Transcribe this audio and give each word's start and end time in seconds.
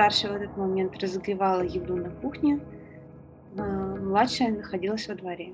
Старшая 0.00 0.32
в 0.32 0.36
этот 0.36 0.56
момент 0.56 0.96
разогревала 0.96 1.60
еду 1.60 1.94
на 1.94 2.08
кухне, 2.08 2.58
а 3.58 3.96
младшая 3.96 4.50
находилась 4.50 5.06
во 5.08 5.14
дворе. 5.14 5.52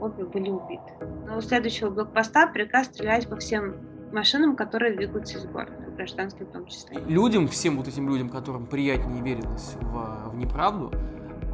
Обе 0.00 0.24
были 0.24 0.50
убиты. 0.50 0.92
Но 1.28 1.38
у 1.38 1.40
следующего 1.40 1.90
блокпоста 1.90 2.48
приказ 2.48 2.86
стрелять 2.86 3.28
по 3.28 3.36
всем 3.36 3.76
машинам, 4.10 4.56
которые 4.56 4.96
двигаются 4.96 5.38
из 5.38 5.44
города, 5.44 5.76
гражданским 5.96 6.46
в 6.46 6.50
том 6.50 6.66
числе. 6.66 6.98
Людям, 7.06 7.46
всем 7.46 7.76
вот 7.76 7.86
этим 7.86 8.08
людям, 8.08 8.30
которым 8.30 8.66
приятнее 8.66 9.22
верилось 9.22 9.76
в, 9.80 10.30
в 10.32 10.36
неправду, 10.36 10.90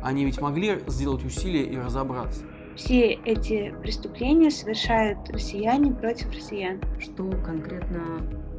они 0.03 0.25
ведь 0.25 0.41
могли 0.41 0.79
сделать 0.87 1.23
усилия 1.27 1.65
и 1.65 1.77
разобраться. 1.77 2.43
Все 2.75 3.11
эти 3.27 3.75
преступления 3.83 4.51
совершают 4.51 5.29
россияне 5.29 5.93
против 5.93 6.33
россиян. 6.33 6.81
Что 6.99 7.31
конкретно 7.45 8.01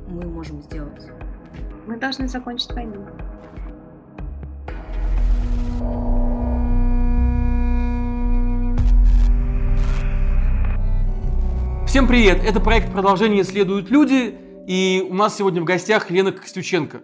мы 0.07 0.21
можем 0.21 0.61
сделать? 0.61 1.09
Мы 1.85 1.97
должны 1.97 2.29
закончить 2.29 2.71
войну. 2.71 3.05
Всем 11.85 12.07
привет! 12.07 12.41
Это 12.45 12.61
проект 12.61 12.93
«Продолжение 12.93 13.43
следуют 13.43 13.91
люди», 13.91 14.33
и 14.65 15.05
у 15.07 15.13
нас 15.13 15.35
сегодня 15.35 15.61
в 15.61 15.65
гостях 15.65 16.09
Лена 16.09 16.31
Костюченко. 16.31 17.01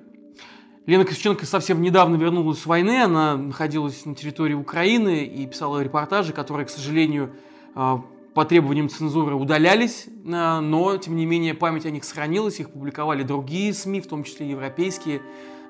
Лена 0.86 1.04
Костюченко 1.04 1.46
совсем 1.46 1.82
недавно 1.82 2.16
вернулась 2.16 2.60
с 2.60 2.66
войны, 2.66 3.04
она 3.04 3.36
находилась 3.36 4.06
на 4.06 4.16
территории 4.16 4.54
Украины 4.54 5.26
и 5.26 5.46
писала 5.46 5.84
репортажи, 5.84 6.32
которые, 6.32 6.66
к 6.66 6.70
сожалению, 6.70 7.36
а, 7.76 8.02
по 8.40 8.46
требованиям 8.46 8.88
цензуры 8.88 9.36
удалялись, 9.36 10.08
а, 10.26 10.62
но, 10.62 10.96
тем 10.96 11.18
не 11.18 11.26
менее, 11.26 11.54
память 11.54 11.86
о 11.86 11.90
них 11.90 12.06
сохранилась, 12.06 12.62
их 12.62 12.70
публиковали 12.70 13.24
другие 13.24 13.74
СМИ, 13.74 14.00
в 14.00 14.08
том 14.08 14.24
числе 14.24 14.50
европейские, 14.50 15.22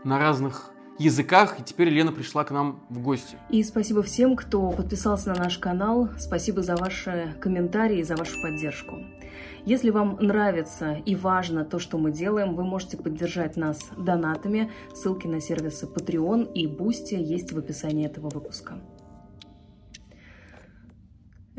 на 0.03 0.19
разных 0.19 0.69
языках, 0.99 1.59
и 1.59 1.63
теперь 1.63 1.89
Лена 1.89 2.11
пришла 2.11 2.43
к 2.43 2.51
нам 2.51 2.83
в 2.91 2.99
гости. 3.01 3.37
И 3.49 3.63
спасибо 3.63 4.03
всем, 4.03 4.35
кто 4.35 4.69
подписался 4.69 5.29
на 5.29 5.45
наш 5.45 5.57
канал, 5.57 6.09
спасибо 6.19 6.61
за 6.61 6.75
ваши 6.75 7.33
комментарии, 7.41 8.03
за 8.03 8.15
вашу 8.15 8.39
поддержку. 8.39 8.97
Если 9.65 9.89
вам 9.89 10.17
нравится 10.19 11.01
и 11.03 11.15
важно 11.15 11.65
то, 11.65 11.79
что 11.79 11.97
мы 11.97 12.11
делаем, 12.11 12.53
вы 12.53 12.65
можете 12.65 12.97
поддержать 12.97 13.57
нас 13.57 13.79
донатами. 13.97 14.71
Ссылки 14.93 15.25
на 15.25 15.41
сервисы 15.41 15.87
Patreon 15.87 16.53
и 16.53 16.67
Boosty 16.67 17.15
есть 17.15 17.51
в 17.51 17.57
описании 17.57 18.05
этого 18.05 18.29
выпуска. 18.29 18.79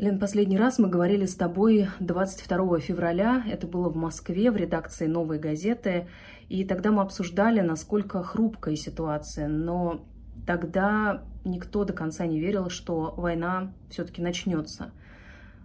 Лен, 0.01 0.17
последний 0.17 0.57
раз 0.57 0.79
мы 0.79 0.89
говорили 0.89 1.27
с 1.27 1.35
тобой 1.35 1.87
22 1.99 2.79
февраля. 2.79 3.43
Это 3.47 3.67
было 3.67 3.87
в 3.87 3.95
Москве, 3.95 4.49
в 4.49 4.57
редакции 4.57 5.05
«Новой 5.05 5.37
газеты». 5.37 6.07
И 6.49 6.65
тогда 6.65 6.89
мы 6.89 7.03
обсуждали, 7.03 7.59
насколько 7.59 8.23
хрупкая 8.23 8.75
ситуация. 8.75 9.47
Но 9.47 10.03
тогда 10.47 11.23
никто 11.45 11.85
до 11.85 11.93
конца 11.93 12.25
не 12.25 12.39
верил, 12.39 12.71
что 12.71 13.13
война 13.15 13.75
все-таки 13.91 14.23
начнется. 14.23 14.91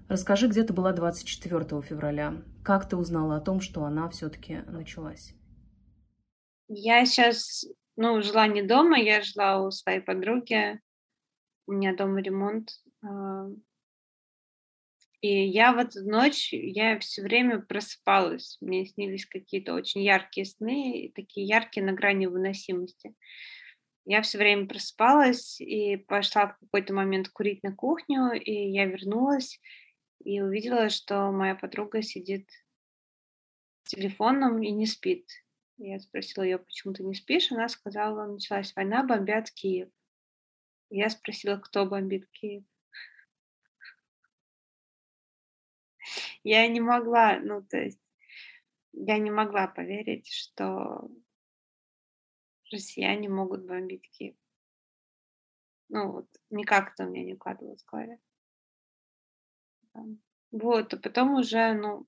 Расскажи, 0.07 0.49
где 0.49 0.65
ты 0.65 0.75
была 0.75 0.93
24 0.93 1.81
февраля? 1.81 2.35
Как 2.63 2.87
ты 2.87 2.97
узнала 2.97 3.37
о 3.37 3.41
том, 3.41 3.63
что 3.63 3.85
она 3.85 4.07
все-таки 4.11 4.59
началась? 4.67 5.33
Я 6.69 7.07
сейчас, 7.07 7.65
ну, 7.97 8.21
жила 8.21 8.47
не 8.49 8.61
дома, 8.61 8.99
я 8.99 9.23
жила 9.23 9.63
у 9.63 9.71
своей 9.71 10.01
подруги. 10.01 10.79
У 11.67 11.73
меня 11.73 11.97
дома 11.97 12.21
ремонт. 12.21 12.69
И 15.27 15.49
я 15.49 15.73
в 15.73 15.79
эту 15.79 16.09
ночь, 16.09 16.53
я 16.53 17.01
все 17.01 17.21
время 17.21 17.59
просыпалась. 17.59 18.59
Мне 18.61 18.87
снились 18.87 19.27
какие-то 19.27 19.75
очень 19.75 20.03
яркие 20.03 20.45
сны, 20.45 21.11
такие 21.17 21.45
яркие 21.45 21.85
на 21.85 21.93
грани 21.93 22.27
выносимости. 22.27 23.13
Я 24.05 24.23
все 24.23 24.39
время 24.39 24.69
просыпалась 24.69 25.61
и 25.61 25.97
пошла 25.97 26.47
в 26.47 26.59
какой-то 26.61 26.95
момент 26.95 27.29
курить 27.29 27.65
на 27.65 27.75
кухню, 27.75 28.41
и 28.41 28.71
я 28.71 28.85
вернулась 28.85 29.61
и 30.25 30.41
увидела, 30.41 30.91
что 30.91 31.33
моя 31.33 31.57
подруга 31.57 32.03
сидит 32.03 32.49
с 33.83 33.91
телефоном 33.91 34.63
и 34.63 34.71
не 34.71 34.87
спит. 34.87 35.27
Я 35.77 35.99
спросила 35.99 36.45
ее, 36.45 36.59
почему 36.59 36.95
ты 36.95 37.03
не 37.03 37.15
спишь? 37.15 37.51
Она 37.51 37.69
сказала, 37.69 38.27
началась 38.33 38.73
война, 38.77 39.03
бомбят 39.03 39.51
Киев. 39.51 39.89
Я 40.89 41.11
спросила, 41.11 41.57
кто 41.57 41.85
бомбит 41.85 42.29
Киев. 42.31 42.63
Я 46.47 46.69
не 46.69 46.81
могла, 46.81 47.41
ну, 47.41 47.61
то 47.63 47.77
есть, 47.77 48.01
я 48.93 49.19
не 49.19 49.31
могла 49.31 49.67
поверить, 49.67 50.33
что 50.33 51.11
россияне 52.71 53.29
могут 53.29 53.67
бомбить 53.67 54.09
Киев. 54.11 54.37
Ну, 55.89 56.13
вот, 56.13 56.29
никак 56.51 56.93
это 56.93 57.05
у 57.05 57.11
меня 57.11 57.25
не 57.25 57.35
укладывалось 57.35 57.83
в 57.83 57.91
голове. 57.91 58.21
Вот, 60.53 60.95
а 60.95 60.97
потом 60.97 61.35
уже, 61.35 61.75
ну, 61.75 62.07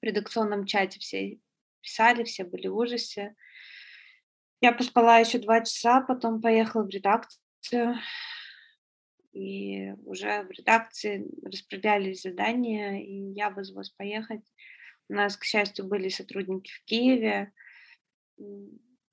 в 0.00 0.02
редакционном 0.04 0.64
чате 0.64 1.00
все 1.00 1.40
писали, 1.80 2.22
все 2.24 2.44
были 2.44 2.68
в 2.68 2.76
ужасе. 2.76 3.34
Я 4.60 4.72
поспала 4.72 5.18
еще 5.18 5.38
два 5.38 5.60
часа, 5.60 6.00
потом 6.02 6.40
поехала 6.40 6.84
в 6.84 6.88
редакцию, 6.88 7.96
и 9.34 9.92
уже 10.04 10.42
в 10.44 10.50
редакции 10.52 11.26
распределялись 11.42 12.22
задания, 12.22 13.00
и 13.00 13.32
я 13.32 13.50
вызвалась 13.50 13.90
поехать. 13.90 14.44
У 15.08 15.14
нас, 15.14 15.36
к 15.36 15.44
счастью, 15.44 15.86
были 15.86 16.08
сотрудники 16.08 16.70
в 16.70 16.84
Киеве. 16.84 17.52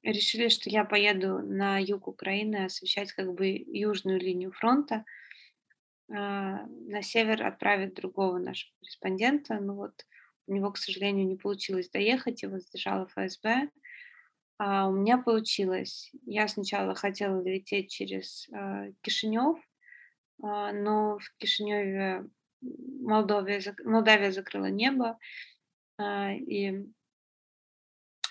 Решили, 0.04 0.50
что 0.50 0.70
я 0.70 0.86
поеду 0.86 1.40
на 1.40 1.80
юг 1.80 2.08
Украины 2.08 2.66
освещать 2.66 3.12
как 3.14 3.34
бы 3.34 3.48
южную 3.50 4.20
линию 4.20 4.52
фронта. 4.52 5.06
А, 6.14 6.66
на 6.68 7.02
север 7.02 7.44
отправить 7.44 7.96
другого 7.96 8.38
нашего 8.38 8.72
корреспондента. 8.80 9.60
Но 9.60 9.76
вот 9.76 10.06
у 10.48 10.54
него, 10.54 10.72
к 10.72 10.78
сожалению, 10.78 11.28
не 11.28 11.36
получилось 11.36 11.90
доехать, 11.90 12.44
его 12.44 12.60
задержала 12.60 13.08
ФСБ. 13.08 13.70
А 14.58 14.88
у 14.88 14.92
меня 14.92 15.18
получилось. 15.18 16.12
Я 16.26 16.48
сначала 16.48 16.94
хотела 16.94 17.42
лететь 17.42 17.90
через 17.90 18.48
э, 18.50 18.94
Кишинев, 19.02 19.58
но 20.42 21.20
в 21.20 21.38
Кишиневе 21.38 22.26
Молдовия, 22.62 23.62
Молдавия 23.84 24.32
закрыла 24.32 24.70
небо, 24.70 25.18
а, 25.98 26.34
и 26.34 26.86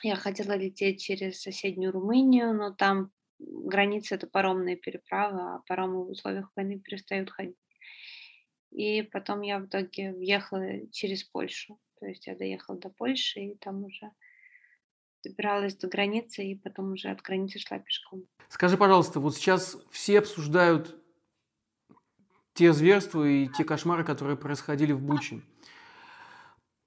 я 0.02 0.16
хотела 0.16 0.52
лететь 0.52 1.02
через 1.02 1.40
соседнюю 1.40 1.92
Румынию, 1.92 2.54
но 2.54 2.72
там 2.72 3.10
граница 3.38 4.14
это 4.14 4.26
паромная 4.26 4.76
переправа, 4.76 5.56
а 5.56 5.62
паромы 5.66 6.04
в 6.04 6.10
условиях 6.10 6.50
войны 6.56 6.78
перестают 6.78 7.30
ходить. 7.30 7.56
И 8.70 9.02
потом 9.02 9.42
я 9.42 9.58
в 9.58 9.66
итоге 9.66 10.12
въехала 10.12 10.88
через 10.92 11.24
Польшу. 11.24 11.78
То 11.98 12.06
есть 12.06 12.26
я 12.26 12.36
доехала 12.36 12.78
до 12.78 12.88
Польши, 12.88 13.40
и 13.40 13.56
там 13.56 13.84
уже 13.84 14.10
добиралась 15.22 15.76
до 15.76 15.88
границы, 15.88 16.44
и 16.44 16.54
потом 16.54 16.92
уже 16.92 17.10
от 17.10 17.20
границы 17.20 17.58
шла 17.58 17.78
пешком. 17.78 18.24
Скажи, 18.48 18.76
пожалуйста, 18.78 19.20
вот 19.20 19.36
сейчас 19.36 19.76
все 19.90 20.20
обсуждают 20.20 20.96
те 22.54 22.72
зверства 22.72 23.24
и 23.26 23.48
те 23.48 23.64
кошмары, 23.64 24.04
которые 24.04 24.36
происходили 24.36 24.92
в 24.92 25.00
Буче. 25.00 25.42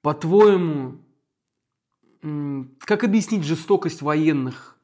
По-твоему, 0.02 1.00
как 2.80 3.04
объяснить 3.04 3.44
жестокость 3.44 4.02
военных 4.02 4.78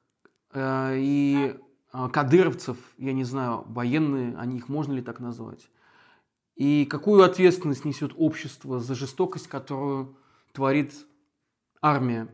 э, 0.54 0.96
и 0.98 1.56
э, 1.94 2.10
кадыровцев, 2.10 2.78
я 2.98 3.14
не 3.14 3.24
знаю, 3.24 3.64
военные, 3.68 4.38
они 4.38 4.58
их 4.58 4.70
можно 4.70 4.94
ли 4.94 5.02
так 5.02 5.20
назвать? 5.20 5.70
И 6.56 6.86
какую 6.86 7.24
ответственность 7.24 7.86
несет 7.86 8.12
общество 8.18 8.80
за 8.80 8.96
жестокость, 8.96 9.48
которую 9.48 10.18
творит 10.52 10.94
армия 11.82 12.28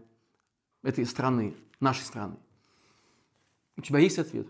этой 0.83 1.05
страны, 1.05 1.55
нашей 1.79 2.03
страны? 2.03 2.37
У 3.77 3.81
тебя 3.81 3.99
есть 3.99 4.17
ответ? 4.17 4.47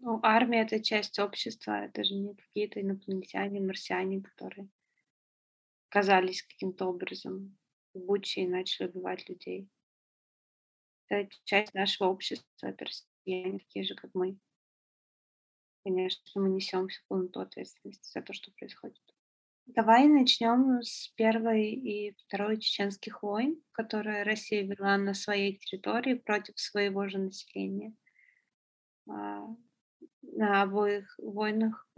Ну, 0.00 0.15
армия 0.26 0.62
это 0.62 0.82
часть 0.82 1.18
общества, 1.18 1.84
это 1.84 2.04
же 2.04 2.14
не 2.14 2.34
какие-то 2.34 2.80
инопланетяне, 2.80 3.60
марсиане, 3.60 4.20
которые 4.22 4.68
казались 5.88 6.42
каким-то 6.42 6.86
образом 6.86 7.56
в 7.94 8.00
Буче 8.00 8.42
и 8.42 8.48
начали 8.48 8.88
убивать 8.88 9.28
людей. 9.28 9.68
Это 11.08 11.34
часть 11.44 11.74
нашего 11.74 12.08
общества, 12.08 12.66
это 12.66 12.86
россияне, 12.86 13.60
такие 13.60 13.84
же, 13.84 13.94
как 13.94 14.10
мы. 14.14 14.38
Конечно, 15.84 16.22
мы 16.34 16.48
несем 16.48 16.88
всю 16.88 17.00
полноту 17.06 17.40
ответственности 17.40 18.10
за 18.10 18.22
то, 18.22 18.32
что 18.32 18.50
происходит. 18.52 19.00
Давай 19.66 20.06
начнем 20.06 20.80
с 20.82 21.08
первой 21.16 21.72
и 21.72 22.16
второй 22.26 22.60
чеченских 22.60 23.22
войн, 23.22 23.60
которые 23.72 24.22
Россия 24.22 24.62
вела 24.62 24.96
на 24.96 25.14
своей 25.14 25.58
территории 25.58 26.14
против 26.14 26.58
своего 26.58 27.08
же 27.08 27.18
населения. 27.18 27.94
На 30.36 30.62
обоих 30.62 31.14
войнах 31.18 31.88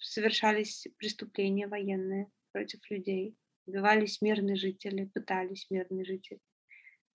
совершались 0.00 0.86
преступления 0.98 1.66
военные 1.66 2.30
против 2.52 2.80
людей. 2.90 3.36
Убивались 3.66 4.20
мирные 4.20 4.56
жители, 4.56 5.06
пытались 5.06 5.66
мирные 5.70 6.04
жители. 6.04 6.40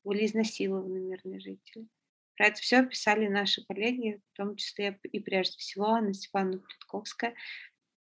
были 0.03 0.25
изнасилованы 0.25 0.99
мирные 0.99 1.39
жители. 1.39 1.87
Про 2.35 2.47
это 2.47 2.61
все 2.61 2.85
писали 2.85 3.27
наши 3.27 3.63
коллеги, 3.65 4.21
в 4.33 4.37
том 4.37 4.55
числе 4.55 4.99
и 5.03 5.19
прежде 5.19 5.57
всего 5.59 5.85
Анна 5.87 6.13
Степановна 6.13 6.59
Плитковская. 6.59 7.35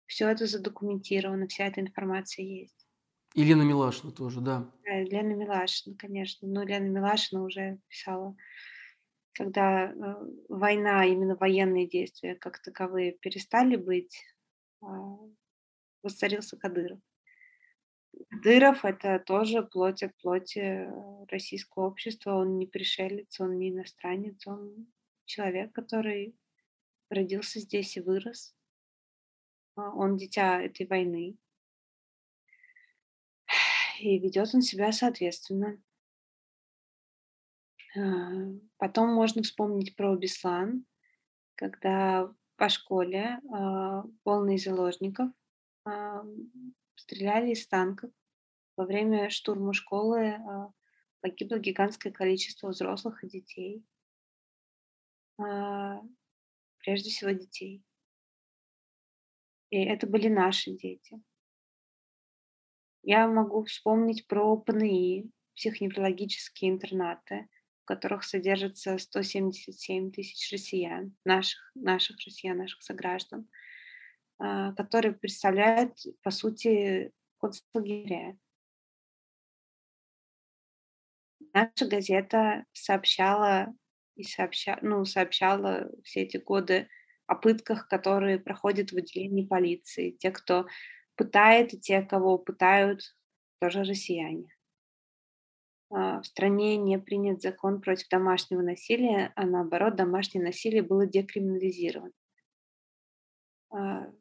Все 0.06 0.30
это 0.30 0.48
задокументировано, 0.48 1.48
вся 1.48 1.66
эта 1.68 1.81
информация 1.81 2.46
есть. 2.46 2.88
И 3.34 3.44
Лена 3.44 3.64
Милашина 3.64 4.12
тоже, 4.12 4.40
да. 4.42 4.72
Да, 4.86 5.02
Лена 5.02 5.34
Милашина, 5.34 5.96
конечно. 5.98 6.48
Но 6.48 6.64
Лена 6.64 6.86
Милашина 6.88 7.44
уже 7.44 7.80
писала, 7.88 8.36
когда 9.39 9.86
э, 9.86 10.15
война, 10.50 11.06
именно 11.06 11.38
военные 11.38 11.88
действия 11.88 12.36
как 12.36 12.59
таковые 12.59 13.13
перестали 13.13 13.77
быть, 13.77 14.21
э, 14.81 14.86
воцарился 16.03 16.57
Кадыров. 16.57 17.00
Кадыров– 18.30 18.80
это 18.83 19.18
тоже 19.18 19.63
плоть 19.63 20.03
от 20.03 20.13
плоти 20.18 20.89
российского 21.31 21.88
общества. 21.88 22.33
Он 22.33 22.57
не 22.57 22.68
пришелец, 22.68 23.39
он 23.39 23.57
не 23.57 23.69
иностранец, 23.69 24.45
он 24.45 24.88
человек, 25.24 25.71
который 25.71 26.35
родился 27.09 27.62
здесь 27.62 27.95
и 27.95 28.01
вырос. 28.01 28.53
А, 29.77 29.95
он 29.95 30.18
дитя 30.18 30.62
этой 30.62 30.85
войны. 30.85 31.38
И 34.01 34.19
ведет 34.19 34.53
он 34.53 34.62
себя 34.62 34.92
соответственно. 34.92 35.81
А, 37.95 38.01
потом 38.77 39.13
можно 39.13 39.41
вспомнить 39.44 39.95
про 39.95 40.15
Беслан, 40.15 40.86
когда 41.56 42.33
по 42.56 42.69
школе 42.69 43.39
а, 43.51 44.03
полный 44.24 44.57
заложников 44.57 45.30
стреляли 46.95 47.51
из 47.51 47.68
танков. 47.68 48.12
Во 48.75 48.86
время 48.86 49.30
штурма 49.30 49.74
школы 49.74 50.33
а, 50.33 50.71
погибло 51.21 51.57
гигантское 51.57 52.13
количество 52.13 52.69
взрослых 52.69 53.24
и 53.24 53.30
детей. 53.30 53.83
А, 55.38 56.01
прежде 56.80 57.09
всего 57.09 57.31
детей. 57.31 57.83
И 59.69 59.77
это 59.83 60.07
были 60.07 60.27
наши 60.27 60.71
дети. 60.71 61.21
Я 63.03 63.27
могу 63.27 63.63
вспомнить 63.63 64.27
про 64.27 64.57
ПНИ, 64.57 65.31
психоневрологические 65.56 66.71
интернаты, 66.71 67.47
которых 67.89 68.24
содержится 68.24 69.00
177 69.00 70.12
тысяч 70.12 70.51
россиян, 70.51 71.15
наших, 71.25 71.59
наших 71.74 72.18
россиян, 72.24 72.56
наших 72.56 72.83
сограждан. 72.83 73.50
А, 74.38 74.74
который 74.74 75.13
представляет, 75.13 75.97
по 76.21 76.30
сути, 76.30 77.12
концлагеря. 77.39 78.38
Наша 81.51 81.88
газета 81.88 82.65
сообщала 82.74 83.74
и 84.15 84.24
сообща, 84.24 84.77
ну, 84.83 85.03
сообщала 85.03 85.89
все 86.03 86.21
эти 86.21 86.38
годы 86.38 86.88
о 87.25 87.33
пытках, 87.33 87.88
которые 87.88 88.38
проходят 88.38 88.92
в 88.92 88.97
отделении 88.97 89.47
полиции. 89.47 90.12
Те, 90.12 90.30
кто 90.30 90.68
пытает, 91.15 91.74
и 91.74 91.80
те, 91.80 92.03
кого 92.03 92.38
пытают, 92.38 93.15
тоже 93.59 93.83
россияне. 93.83 94.47
А, 95.89 96.21
в 96.21 96.25
стране 96.25 96.77
не 96.77 97.00
принят 97.00 97.41
закон 97.41 97.81
против 97.81 98.07
домашнего 98.09 98.62
насилия, 98.62 99.33
а 99.36 99.45
наоборот, 99.45 99.95
домашнее 99.95 100.44
насилие 100.44 100.83
было 100.83 101.07
декриминализировано. 101.07 102.13
А, 103.71 104.12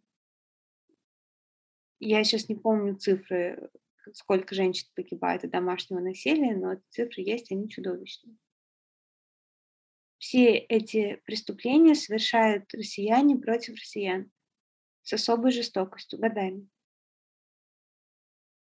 я 2.00 2.24
сейчас 2.24 2.48
не 2.48 2.54
помню 2.54 2.96
цифры, 2.96 3.70
сколько 4.14 4.54
женщин 4.54 4.88
погибает 4.94 5.44
от 5.44 5.50
домашнего 5.50 6.00
насилия, 6.00 6.56
но 6.56 6.80
цифры 6.88 7.22
есть, 7.22 7.50
они 7.52 7.68
чудовищные. 7.68 8.36
Все 10.18 10.56
эти 10.56 11.16
преступления 11.26 11.94
совершают 11.94 12.72
россияне 12.74 13.36
против 13.36 13.74
россиян 13.74 14.30
с 15.02 15.12
особой 15.12 15.52
жестокостью 15.52 16.18
годами. 16.18 16.68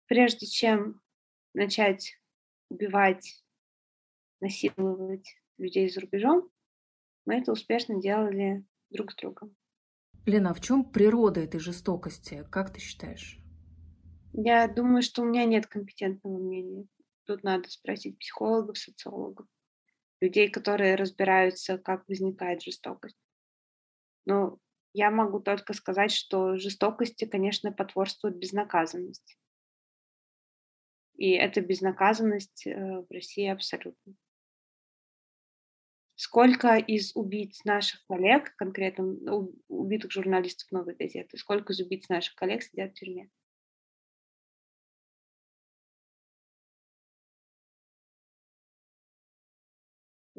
Прежде 0.05 0.45
чем 0.45 1.01
начать 1.53 2.20
убивать, 2.71 3.43
насиловать 4.39 5.35
людей 5.57 5.89
за 5.89 6.01
рубежом, 6.01 6.49
мы 7.25 7.35
это 7.35 7.51
успешно 7.51 8.01
делали 8.01 8.65
друг 8.89 9.11
с 9.11 9.15
другом. 9.15 9.55
Лена, 10.25 10.51
а 10.51 10.53
в 10.53 10.61
чем 10.61 10.83
природа 10.83 11.39
этой 11.39 11.59
жестокости? 11.59 12.45
Как 12.51 12.73
ты 12.73 12.79
считаешь? 12.79 13.39
Я 14.33 14.67
думаю, 14.67 15.01
что 15.01 15.21
у 15.21 15.25
меня 15.25 15.45
нет 15.45 15.67
компетентного 15.67 16.37
мнения. 16.37 16.87
Тут 17.25 17.43
надо 17.43 17.69
спросить 17.69 18.17
психологов, 18.17 18.77
социологов, 18.77 19.47
людей, 20.21 20.49
которые 20.49 20.95
разбираются, 20.95 21.77
как 21.77 22.07
возникает 22.07 22.61
жестокость. 22.61 23.17
Но 24.25 24.57
я 24.93 25.09
могу 25.11 25.39
только 25.39 25.73
сказать, 25.73 26.11
что 26.11 26.57
жестокости, 26.57 27.25
конечно, 27.25 27.71
потворствует 27.71 28.37
безнаказанность. 28.37 29.37
И 31.21 31.33
эта 31.33 31.61
безнаказанность 31.61 32.65
э, 32.65 32.73
в 32.73 33.05
России 33.11 33.45
абсолютно. 33.45 34.15
Сколько 36.15 36.77
из 36.77 37.15
убийц 37.15 37.63
наших 37.63 38.03
коллег, 38.07 38.55
конкретно 38.55 39.05
убитых 39.67 40.11
журналистов 40.11 40.71
«Новой 40.71 40.95
газеты», 40.95 41.37
сколько 41.37 41.73
из 41.73 41.79
убийц 41.79 42.09
наших 42.09 42.33
коллег 42.33 42.63
сидят 42.63 42.93
в 42.93 42.93
тюрьме? 42.95 43.29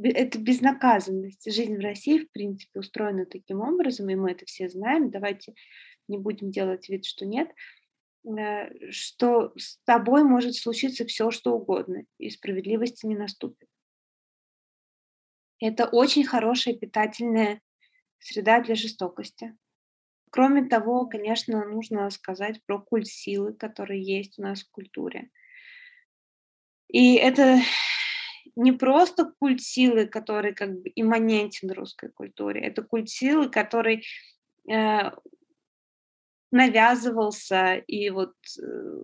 это 0.02 0.40
безнаказанность. 0.40 1.44
Жизнь 1.44 1.76
в 1.76 1.80
России, 1.80 2.24
в 2.24 2.32
принципе, 2.32 2.80
устроена 2.80 3.24
таким 3.24 3.60
образом, 3.60 4.10
и 4.10 4.16
мы 4.16 4.32
это 4.32 4.46
все 4.46 4.68
знаем. 4.68 5.12
Давайте 5.12 5.54
не 6.08 6.18
будем 6.18 6.50
делать 6.50 6.88
вид, 6.88 7.04
что 7.04 7.24
нет, 7.24 7.48
что 8.90 9.52
с 9.56 9.78
тобой 9.84 10.22
может 10.24 10.54
случиться 10.54 11.04
все, 11.06 11.30
что 11.30 11.54
угодно, 11.54 12.04
и 12.18 12.30
справедливости 12.30 13.06
не 13.06 13.16
наступит. 13.16 13.68
Это 15.60 15.86
очень 15.86 16.24
хорошая 16.24 16.74
питательная 16.74 17.60
среда 18.18 18.60
для 18.60 18.74
жестокости. 18.74 19.56
Кроме 20.30 20.64
того, 20.64 21.06
конечно, 21.06 21.64
нужно 21.64 22.08
сказать 22.10 22.64
про 22.64 22.80
культ 22.80 23.06
силы, 23.06 23.52
который 23.52 24.00
есть 24.00 24.38
у 24.38 24.42
нас 24.42 24.62
в 24.62 24.70
культуре. 24.70 25.30
И 26.88 27.14
это 27.14 27.60
не 28.56 28.72
просто 28.72 29.32
культ 29.38 29.60
силы, 29.60 30.06
который 30.06 30.54
как 30.54 30.80
бы 30.80 30.90
имманентен 30.94 31.70
русской 31.70 32.10
культуре, 32.10 32.60
это 32.60 32.82
культ 32.82 33.08
силы, 33.08 33.48
который 33.48 34.04
э, 34.70 35.10
навязывался 36.52 37.74
и 37.74 38.10
вот 38.10 38.34
э, 38.60 39.00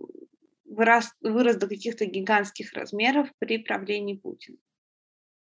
вырос, 0.65 1.13
вырос 1.21 1.57
до 1.57 1.67
каких-то 1.67 2.05
гигантских 2.05 2.73
размеров 2.73 3.29
при 3.39 3.57
правлении 3.57 4.15
Путина. 4.15 4.57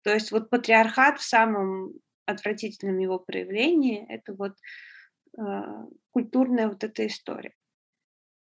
То 0.04 0.14
есть 0.14 0.32
вот 0.32 0.50
патриархат 0.50 1.20
в 1.20 1.24
самом 1.24 1.94
отвратительном 2.26 2.98
его 2.98 3.20
проявлении– 3.20 4.06
это 4.10 4.34
вот 4.34 4.54
э, 5.38 5.42
культурная 6.12 6.68
вот 6.68 6.84
эта 6.84 7.08
история. 7.08 7.54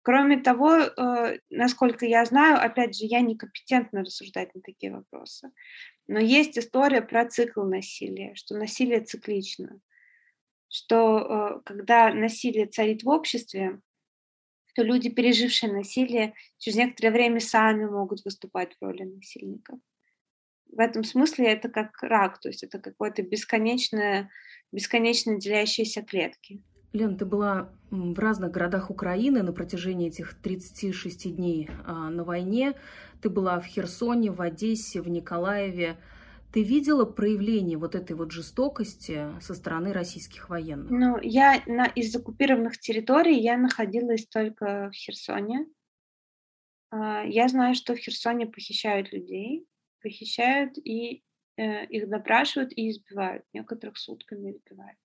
Кроме 0.04 0.42
того, 0.42 0.78
э, 0.78 1.40
насколько 1.50 2.06
я 2.06 2.26
знаю, 2.26 2.64
опять 2.64 2.98
же, 2.98 3.06
я 3.06 3.22
некомпетентна 3.22 4.02
рассуждать 4.02 4.54
на 4.56 4.62
такие 4.62 4.94
вопросы, 4.94 5.52
но 6.08 6.20
есть 6.20 6.58
история 6.58 7.02
про 7.02 7.26
цикл 7.26 7.64
насилия, 7.64 8.34
что 8.36 8.56
насилие 8.56 9.02
циклично, 9.02 9.80
что 10.72 11.20
э, 11.20 11.62
когда 11.66 12.12
насилие 12.12 12.66
царит 12.66 13.04
в 13.04 13.10
обществе, 13.10 13.80
то 14.74 14.82
люди, 14.82 15.10
пережившие 15.10 15.72
насилие, 15.72 16.34
через 16.58 16.78
некоторое 16.78 17.12
время 17.12 17.40
сами 17.40 17.86
могут 17.86 18.26
выступать 18.26 18.76
в 18.80 18.84
роли 18.84 19.04
насильников 19.04 19.78
в 20.72 20.80
этом 20.80 21.04
смысле 21.04 21.48
это 21.48 21.70
как 21.70 22.02
рак, 22.02 22.40
то 22.40 22.50
есть 22.50 22.64
это 22.64 22.80
какое-то 22.80 23.22
бесконечное, 23.22 24.30
бесконечно 24.72 25.38
делящиеся 25.38 26.02
клетки. 26.02 26.64
Лен, 26.94 27.18
ты 27.18 27.26
была 27.26 27.70
в 27.90 28.20
разных 28.20 28.52
городах 28.52 28.90
Украины 28.90 29.44
на 29.44 29.54
протяжении 29.54 30.08
этих 30.08 30.34
36 30.42 31.36
дней 31.36 31.70
а, 31.86 32.10
на 32.10 32.24
войне. 32.24 32.74
Ты 33.22 33.30
была 33.30 33.60
в 33.60 33.66
Херсоне, 33.66 34.32
в 34.32 34.42
Одессе, 34.42 35.02
в 35.02 35.08
Николаеве. 35.08 35.98
Ты 36.54 36.64
видела 36.64 37.06
проявление 37.06 37.78
вот 37.78 37.96
этой 37.96 38.16
вот 38.16 38.32
жестокости 38.32 39.40
со 39.40 39.54
стороны 39.54 39.94
российских 39.94 40.50
военных? 40.50 40.92
Ну, 40.92 41.20
я 41.22 41.64
на, 41.66 41.86
из 41.86 42.16
оккупированных 42.16 42.78
территорий 42.78 43.40
я 43.40 43.58
находилась 43.58 44.28
только 44.28 44.90
в 44.90 44.94
Херсоне. 44.94 45.68
А, 46.90 47.24
я 47.24 47.48
знаю, 47.48 47.74
что 47.76 47.96
в 47.96 47.98
Херсоне 47.98 48.48
похищают 48.48 49.14
людей 49.14 49.66
похищают 50.02 50.78
и 50.78 51.24
э, 51.58 51.86
их 51.86 52.10
допрашивают 52.10 52.72
и 52.76 52.90
избивают. 52.90 53.46
Некоторых 53.54 53.98
сутками 53.98 54.52
избивают. 54.52 54.98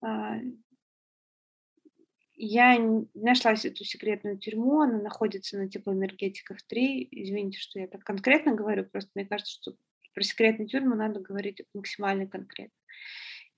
А, 0.00 0.38
я 2.34 2.78
нашла 3.14 3.52
эту 3.52 3.84
секретную 3.84 4.38
тюрьму, 4.38 4.80
она 4.80 5.00
находится 5.00 5.58
на 5.58 5.68
теплоэнергетиках 5.68 6.62
3. 6.62 7.08
Извините, 7.10 7.58
что 7.58 7.78
я 7.78 7.86
так 7.86 8.02
конкретно 8.02 8.54
говорю, 8.54 8.84
просто 8.84 9.10
мне 9.14 9.26
кажется, 9.26 9.52
что 9.52 9.76
про 10.14 10.22
секретную 10.22 10.68
тюрьму 10.68 10.94
надо 10.94 11.20
говорить 11.20 11.62
максимально 11.74 12.26
конкретно. 12.26 12.76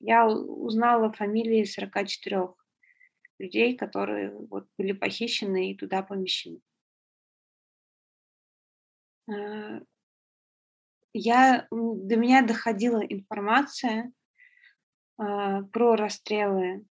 Я 0.00 0.26
узнала 0.26 1.12
фамилии 1.12 1.64
44 1.64 2.54
людей, 3.38 3.76
которые 3.76 4.30
вот 4.30 4.68
были 4.78 4.92
похищены 4.92 5.70
и 5.70 5.76
туда 5.76 6.02
помещены. 6.02 6.60
Э, 9.30 9.80
я, 11.12 11.66
до 11.70 12.16
меня 12.16 12.42
доходила 12.42 13.00
информация 13.00 14.12
э, 15.18 15.62
про 15.72 15.96
расстрелы 15.96 16.84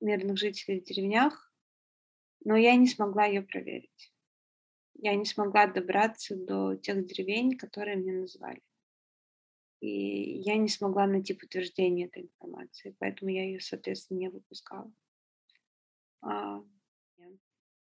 мирных 0.00 0.38
жителей 0.38 0.80
в 0.80 0.84
деревнях, 0.84 1.52
но 2.44 2.56
я 2.56 2.76
не 2.76 2.86
смогла 2.86 3.24
ее 3.24 3.42
проверить. 3.42 4.13
Я 4.94 5.14
не 5.16 5.24
смогла 5.24 5.66
добраться 5.66 6.36
до 6.36 6.76
тех 6.76 7.04
деревень, 7.04 7.56
которые 7.56 7.96
мне 7.96 8.12
назвали. 8.12 8.62
И 9.80 10.38
я 10.40 10.56
не 10.56 10.68
смогла 10.68 11.06
найти 11.06 11.34
подтверждение 11.34 12.06
этой 12.06 12.22
информации, 12.22 12.96
поэтому 12.98 13.30
я 13.30 13.44
ее, 13.44 13.60
соответственно, 13.60 14.18
не 14.18 14.28
выпускала. 14.30 14.90
А, 16.22 16.62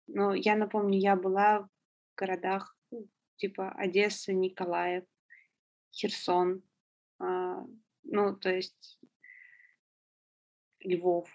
но 0.08 0.34
я 0.34 0.58
напомню, 0.58 1.00
я 1.00 1.16
была 1.16 1.62
в 1.62 1.70
городах 2.18 2.78
ну, 2.92 3.08
типа 3.38 3.72
Одесса, 3.72 4.34
Николаев, 4.34 5.06
Херсон, 5.92 6.64
а, 7.20 7.66
ну, 8.04 8.36
то 8.36 8.54
есть 8.54 9.00
Львов, 10.82 11.30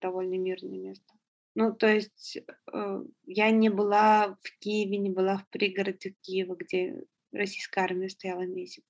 довольно 0.00 0.34
мирное 0.34 0.78
место. 0.78 1.13
Ну, 1.54 1.72
то 1.72 1.86
есть 1.86 2.38
э, 2.72 3.02
я 3.26 3.50
не 3.50 3.68
была 3.68 4.36
в 4.42 4.58
Киеве, 4.58 4.98
не 4.98 5.10
была 5.10 5.38
в 5.38 5.48
пригороде 5.50 6.14
Киева, 6.22 6.56
где 6.56 7.04
российская 7.32 7.82
армия 7.82 8.08
стояла 8.08 8.42
месяц. 8.42 8.84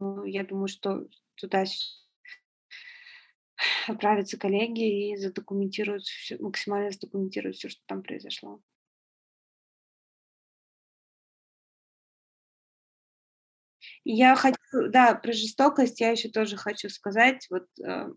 Ну, 0.00 0.24
я 0.24 0.44
думаю, 0.44 0.68
что 0.68 1.06
туда 1.34 1.64
отправятся 3.88 4.38
коллеги 4.38 5.12
и 5.12 5.16
задокументируют, 5.16 6.04
максимально 6.38 6.90
задокументируют 6.90 7.56
все, 7.56 7.68
что 7.68 7.82
там 7.86 8.02
произошло. 8.02 8.60
Я 14.04 14.34
хочу, 14.36 14.56
да, 14.90 15.14
про 15.14 15.32
жестокость 15.32 16.00
я 16.00 16.10
еще 16.10 16.28
тоже 16.28 16.56
хочу 16.56 16.88
сказать. 16.88 17.46
Вот 17.50 17.66
э, 17.84 18.08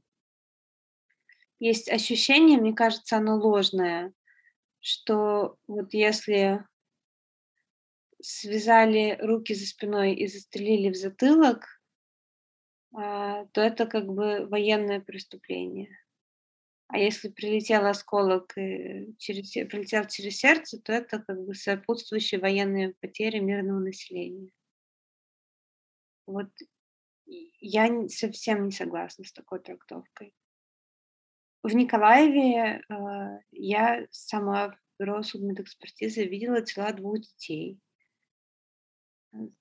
есть 1.62 1.90
ощущение, 1.92 2.58
мне 2.60 2.74
кажется, 2.74 3.18
оно 3.18 3.38
ложное, 3.38 4.14
что 4.80 5.58
вот 5.68 5.94
если 5.94 6.66
связали 8.20 9.16
руки 9.22 9.54
за 9.54 9.68
спиной 9.68 10.16
и 10.16 10.26
застрелили 10.26 10.90
в 10.90 10.96
затылок, 10.96 11.68
а, 12.96 13.46
то 13.54 13.62
это 13.62 13.86
как 13.86 14.08
бы 14.08 14.48
военное 14.48 15.00
преступление. 15.02 15.96
А 16.88 16.98
если 16.98 17.30
прилетел 17.30 17.86
осколок 17.86 18.58
и 18.58 19.14
через, 19.20 19.52
прилетел 19.52 20.06
через 20.08 20.38
сердце, 20.38 20.80
то 20.82 20.92
это 20.92 21.20
как 21.20 21.46
бы 21.46 21.54
сопутствующие 21.54 22.42
военные 22.42 22.96
потери 23.02 23.38
мирного 23.38 23.80
населения. 23.80 24.52
Вот 26.26 26.50
я 27.60 28.10
совсем 28.10 28.66
не 28.66 28.72
согласна 28.72 29.26
с 29.26 29.32
такой 29.32 29.60
трактовкой. 29.60 30.34
В 31.64 31.76
Николаеве 31.76 32.82
э, 32.90 33.40
я 33.52 34.08
сама 34.10 34.76
бюро 34.98 35.22
судмедэкспертизы 35.22 36.26
видела 36.26 36.64
тела 36.64 36.92
двух 36.92 37.20
детей. 37.20 37.80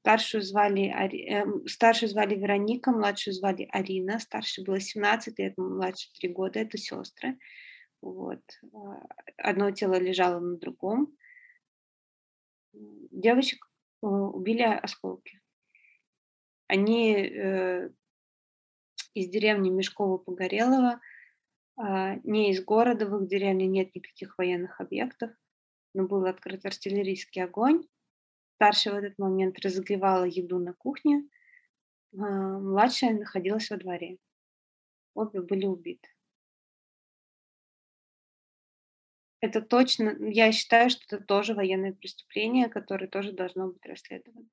Старшую 0.00 0.42
звали, 0.42 0.86
э, 0.88 1.44
старшую 1.68 2.08
звали 2.08 2.36
Вероника, 2.36 2.90
младшую 2.90 3.34
звали 3.34 3.68
Арина. 3.70 4.18
Старшей 4.18 4.64
было 4.64 4.80
17 4.80 5.38
лет, 5.38 5.58
младше 5.58 6.10
3 6.18 6.28
года. 6.30 6.58
Это 6.58 6.78
сестры. 6.78 7.38
Вот. 8.00 8.40
А, 8.72 9.06
одно 9.36 9.70
тело 9.70 9.98
лежало 9.98 10.40
на 10.40 10.56
другом. 10.56 11.14
Девочек 12.72 13.70
э, 14.02 14.06
убили 14.06 14.62
осколки. 14.62 15.42
Они 16.66 17.14
э, 17.14 17.90
из 19.12 19.28
деревни 19.28 19.70
Мешкова-Погорелого 19.70 21.00
не 22.24 22.50
из 22.50 22.62
города, 22.62 23.06
в 23.06 23.22
их 23.22 23.28
деревне 23.28 23.66
нет 23.66 23.94
никаких 23.94 24.36
военных 24.38 24.80
объектов, 24.80 25.30
но 25.94 26.06
был 26.06 26.26
открыт 26.26 26.64
артиллерийский 26.64 27.42
огонь. 27.42 27.84
Старшая 28.56 28.94
в 28.94 28.96
этот 28.98 29.18
момент 29.18 29.58
разогревала 29.60 30.24
еду 30.24 30.58
на 30.58 30.74
кухне, 30.74 31.26
а, 32.12 32.58
младшая 32.58 33.14
находилась 33.14 33.70
во 33.70 33.78
дворе. 33.78 34.18
Обе 35.14 35.40
были 35.40 35.66
убиты. 35.66 36.08
Это 39.40 39.62
точно, 39.62 40.14
я 40.20 40.52
считаю, 40.52 40.90
что 40.90 41.16
это 41.16 41.24
тоже 41.24 41.54
военное 41.54 41.94
преступление, 41.94 42.68
которое 42.68 43.08
тоже 43.08 43.32
должно 43.32 43.68
быть 43.68 43.86
расследовано. 43.86 44.46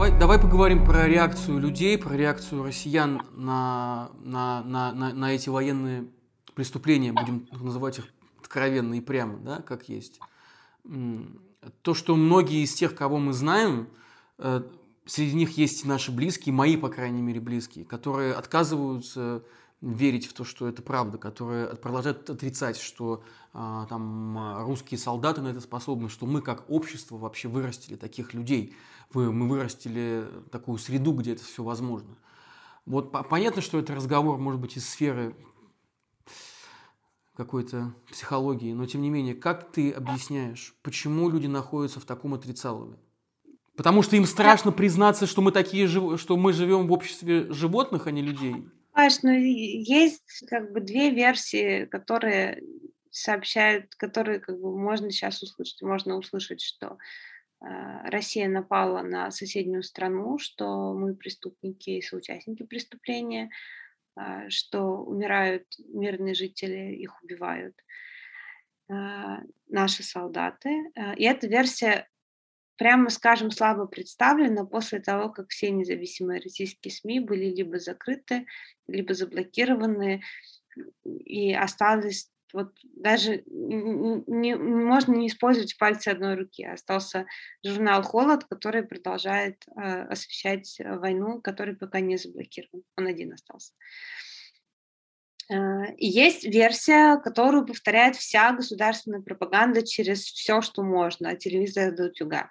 Давай, 0.00 0.18
давай 0.18 0.38
поговорим 0.38 0.82
про 0.86 1.06
реакцию 1.06 1.58
людей, 1.58 1.98
про 1.98 2.14
реакцию 2.14 2.64
россиян 2.64 3.20
на, 3.34 4.10
на, 4.22 4.62
на, 4.62 4.92
на, 4.94 5.12
на 5.12 5.34
эти 5.34 5.50
военные 5.50 6.06
преступления, 6.54 7.12
будем 7.12 7.46
называть 7.52 7.98
их 7.98 8.06
откровенно 8.40 8.94
и 8.94 9.02
прямо, 9.02 9.36
да, 9.36 9.60
как 9.60 9.90
есть. 9.90 10.18
То, 11.82 11.92
что 11.92 12.16
многие 12.16 12.64
из 12.64 12.72
тех, 12.72 12.94
кого 12.94 13.18
мы 13.18 13.34
знаем, 13.34 13.88
э, 14.38 14.62
среди 15.04 15.36
них 15.36 15.58
есть 15.58 15.84
наши 15.84 16.10
близкие, 16.10 16.54
мои, 16.54 16.78
по 16.78 16.88
крайней 16.88 17.20
мере, 17.20 17.40
близкие, 17.40 17.84
которые 17.84 18.32
отказываются 18.32 19.42
верить 19.80 20.26
в 20.26 20.34
то, 20.34 20.44
что 20.44 20.68
это 20.68 20.82
правда, 20.82 21.16
которые 21.18 21.68
продолжают 21.76 22.28
отрицать, 22.28 22.78
что 22.78 23.24
а, 23.52 23.86
там 23.86 24.64
русские 24.64 24.98
солдаты 24.98 25.40
на 25.40 25.48
это 25.48 25.60
способны, 25.60 26.08
что 26.08 26.26
мы 26.26 26.42
как 26.42 26.68
общество 26.68 27.16
вообще 27.16 27.48
вырастили 27.48 27.96
таких 27.96 28.34
людей, 28.34 28.74
мы 29.14 29.48
вырастили 29.48 30.24
такую 30.50 30.78
среду, 30.78 31.12
где 31.12 31.32
это 31.32 31.44
все 31.44 31.62
возможно. 31.62 32.16
Вот 32.86 33.10
понятно, 33.28 33.62
что 33.62 33.78
это 33.78 33.94
разговор 33.94 34.38
может 34.38 34.60
быть 34.60 34.76
из 34.76 34.88
сферы 34.88 35.34
какой-то 37.36 37.94
психологии, 38.10 38.72
но 38.74 38.84
тем 38.84 39.00
не 39.00 39.08
менее, 39.08 39.34
как 39.34 39.72
ты 39.72 39.90
объясняешь, 39.92 40.74
почему 40.82 41.30
люди 41.30 41.46
находятся 41.46 42.00
в 42.00 42.04
таком 42.04 42.34
отрицалове? 42.34 42.98
Потому 43.76 44.02
что 44.02 44.16
им 44.16 44.26
страшно 44.26 44.72
признаться, 44.72 45.26
что 45.26 45.40
мы 45.40 45.52
такие, 45.52 45.88
что 45.88 46.36
мы 46.36 46.52
живем 46.52 46.86
в 46.86 46.92
обществе 46.92 47.50
животных, 47.50 48.06
а 48.06 48.10
не 48.10 48.20
людей. 48.20 48.68
Понимаешь, 48.92 49.22
ну 49.22 49.32
есть 49.32 50.44
как 50.48 50.72
бы 50.72 50.80
две 50.80 51.10
версии, 51.10 51.84
которые 51.84 52.62
сообщают, 53.10 53.94
которые 53.96 54.40
как 54.40 54.60
бы 54.60 54.76
можно 54.76 55.10
сейчас 55.10 55.42
услышать. 55.42 55.82
Можно 55.82 56.16
услышать, 56.16 56.60
что 56.60 56.98
э, 57.60 57.66
Россия 58.10 58.48
напала 58.48 59.02
на 59.02 59.30
соседнюю 59.30 59.82
страну, 59.82 60.38
что 60.38 60.94
мы 60.94 61.14
преступники 61.14 61.90
и 61.90 62.02
соучастники 62.02 62.62
преступления, 62.64 63.50
э, 64.16 64.48
что 64.48 64.82
умирают 65.04 65.66
мирные 65.88 66.34
жители, 66.34 66.94
их 66.94 67.22
убивают 67.22 67.76
э, 68.88 68.94
наши 69.68 70.02
солдаты. 70.02 70.70
И 71.16 71.24
эта 71.24 71.46
версия 71.46 72.08
прямо 72.80 73.10
скажем, 73.10 73.50
слабо 73.50 73.84
представлена 73.84 74.64
после 74.64 75.00
того, 75.00 75.28
как 75.28 75.50
все 75.50 75.70
независимые 75.70 76.40
российские 76.40 76.90
СМИ 76.90 77.20
были 77.20 77.54
либо 77.54 77.78
закрыты, 77.78 78.46
либо 78.88 79.12
заблокированы, 79.12 80.22
и 81.04 81.52
осталось 81.52 82.30
вот 82.54 82.72
даже 82.82 83.42
не, 83.46 84.56
можно 84.56 85.12
не 85.12 85.26
использовать 85.26 85.76
пальцы 85.76 86.08
одной 86.08 86.36
руки. 86.36 86.64
Остался 86.64 87.26
журнал 87.62 88.02
«Холод», 88.02 88.44
который 88.44 88.82
продолжает 88.82 89.62
э, 89.76 89.82
освещать 90.04 90.80
войну, 90.82 91.42
который 91.42 91.76
пока 91.76 92.00
не 92.00 92.16
заблокирован. 92.16 92.82
Он 92.96 93.06
один 93.06 93.34
остался. 93.34 93.74
Э, 95.50 95.94
есть 95.98 96.44
версия, 96.44 97.18
которую 97.18 97.66
повторяет 97.66 98.16
вся 98.16 98.52
государственная 98.52 99.20
пропаганда 99.20 99.86
через 99.86 100.22
все, 100.22 100.62
что 100.62 100.82
можно, 100.82 101.28
от 101.28 101.40
телевизора 101.40 101.92
до 101.92 102.04
утюга. 102.06 102.50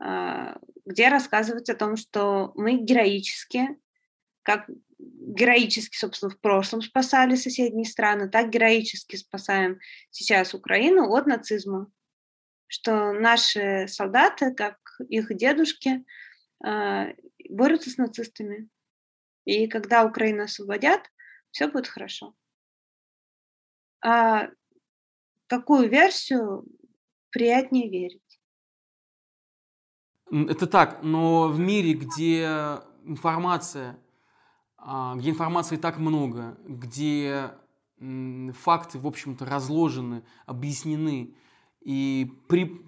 А, 0.00 0.58
где 0.84 1.08
рассказывается 1.08 1.72
о 1.72 1.76
том, 1.76 1.96
что 1.96 2.52
мы 2.54 2.78
героически, 2.78 3.78
как 4.42 4.68
героически, 4.98 5.96
собственно, 5.96 6.30
в 6.30 6.40
прошлом 6.40 6.82
спасали 6.82 7.34
соседние 7.34 7.84
страны, 7.84 8.28
так 8.28 8.50
героически 8.50 9.16
спасаем 9.16 9.78
сейчас 10.10 10.54
Украину 10.54 11.10
от 11.12 11.26
нацизма. 11.26 11.90
Что 12.66 13.12
наши 13.12 13.86
солдаты, 13.88 14.54
как 14.54 14.78
их 15.08 15.34
дедушки, 15.36 16.04
а, 16.62 17.08
борются 17.48 17.90
с 17.90 17.96
нацистами. 17.96 18.68
И 19.44 19.66
когда 19.68 20.04
Украину 20.04 20.44
освободят, 20.44 21.00
все 21.50 21.68
будет 21.68 21.86
хорошо. 21.86 22.34
А 24.00 24.48
какую 25.46 25.88
версию 25.88 26.66
приятнее 27.30 27.88
верить? 27.88 28.27
Это 30.30 30.66
так, 30.66 31.00
но 31.02 31.48
в 31.48 31.58
мире, 31.58 31.94
где 31.94 32.80
информация, 33.04 33.98
а, 34.76 35.14
где 35.16 35.30
информации 35.30 35.76
так 35.76 35.98
много, 35.98 36.58
где 36.66 37.52
факты, 37.98 38.98
в 38.98 39.06
общем-то, 39.06 39.44
разложены, 39.44 40.22
объяснены 40.46 41.34
и 41.80 42.32
при, 42.48 42.80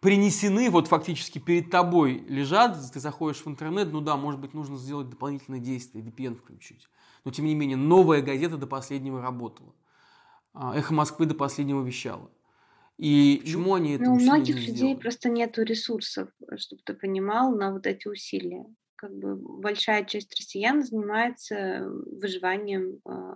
принесены 0.00 0.70
вот 0.70 0.88
фактически 0.88 1.38
перед 1.38 1.70
тобой 1.70 2.24
лежат, 2.28 2.76
ты 2.92 2.98
заходишь 2.98 3.44
в 3.44 3.46
интернет, 3.46 3.92
ну 3.92 4.00
да, 4.00 4.16
может 4.16 4.40
быть, 4.40 4.54
нужно 4.54 4.76
сделать 4.76 5.08
дополнительные 5.08 5.60
действия, 5.60 6.00
VPN 6.00 6.34
включить. 6.34 6.88
Но, 7.24 7.30
тем 7.30 7.44
не 7.44 7.54
менее, 7.54 7.76
новая 7.76 8.20
газета 8.20 8.56
до 8.56 8.66
последнего 8.66 9.22
работала. 9.22 9.72
А, 10.54 10.76
Эхо 10.76 10.92
Москвы 10.92 11.26
до 11.26 11.34
последнего 11.34 11.82
вещало. 11.82 12.30
И 13.02 13.40
почему 13.42 13.74
они 13.74 13.96
это 13.96 14.04
ну, 14.04 14.12
У 14.12 14.20
многих 14.20 14.54
людей 14.54 14.74
сделали? 14.76 14.94
просто 14.94 15.28
нет 15.28 15.58
ресурсов, 15.58 16.28
э, 16.48 16.56
чтобы 16.56 16.82
ты 16.84 16.94
понимал, 16.94 17.52
на 17.52 17.72
вот 17.72 17.84
эти 17.84 18.06
усилия. 18.06 18.64
Как 18.94 19.12
бы 19.12 19.34
большая 19.34 20.04
часть 20.04 20.32
россиян 20.38 20.84
занимается 20.84 21.84
выживанием 21.84 23.00
а, 23.04 23.34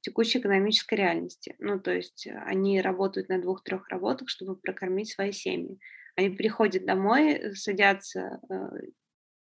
текущей 0.00 0.40
экономической 0.40 0.94
реальности. 0.96 1.54
Ну, 1.60 1.78
то 1.78 1.92
есть 1.94 2.26
они 2.46 2.80
работают 2.80 3.28
на 3.28 3.40
двух-трех 3.40 3.88
работах, 3.88 4.28
чтобы 4.28 4.56
прокормить 4.56 5.12
свои 5.12 5.30
семьи. 5.30 5.78
Они 6.16 6.30
приходят 6.30 6.84
домой, 6.84 7.34
э, 7.34 7.54
садятся 7.54 8.40
э, 8.50 8.54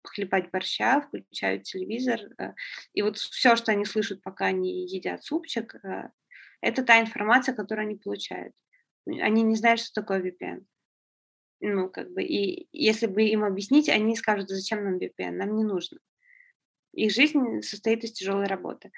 хлебать 0.03 0.51
борща, 0.51 1.00
включают 1.00 1.63
телевизор, 1.63 2.20
и 2.93 3.01
вот 3.01 3.17
все, 3.17 3.55
что 3.55 3.72
они 3.72 3.86
слышат, 3.86 4.22
пока 4.24 4.48
они 4.48 4.86
едят 4.88 5.24
супчик, 5.24 5.75
это 6.62 6.84
та 6.84 7.01
информация, 7.01 7.56
которую 7.56 7.88
они 7.88 7.96
получают. 7.96 8.53
Они 9.06 9.41
не 9.44 9.56
знают, 9.56 9.80
что 9.80 10.01
такое 10.01 10.22
VPN. 10.22 10.65
Ну, 11.62 11.89
как 11.89 12.12
бы, 12.12 12.24
и 12.24 12.68
если 12.72 13.08
бы 13.08 13.24
им 13.24 13.44
объяснить, 13.44 13.89
они 13.89 14.15
скажут, 14.15 14.50
зачем 14.50 14.84
нам 14.84 14.98
VPN, 14.98 15.32
нам 15.32 15.56
не 15.56 15.63
нужно. 15.63 16.00
Их 16.94 17.12
жизнь 17.12 17.62
состоит 17.62 18.03
из 18.03 18.13
тяжелой 18.13 18.48
работы. 18.48 18.91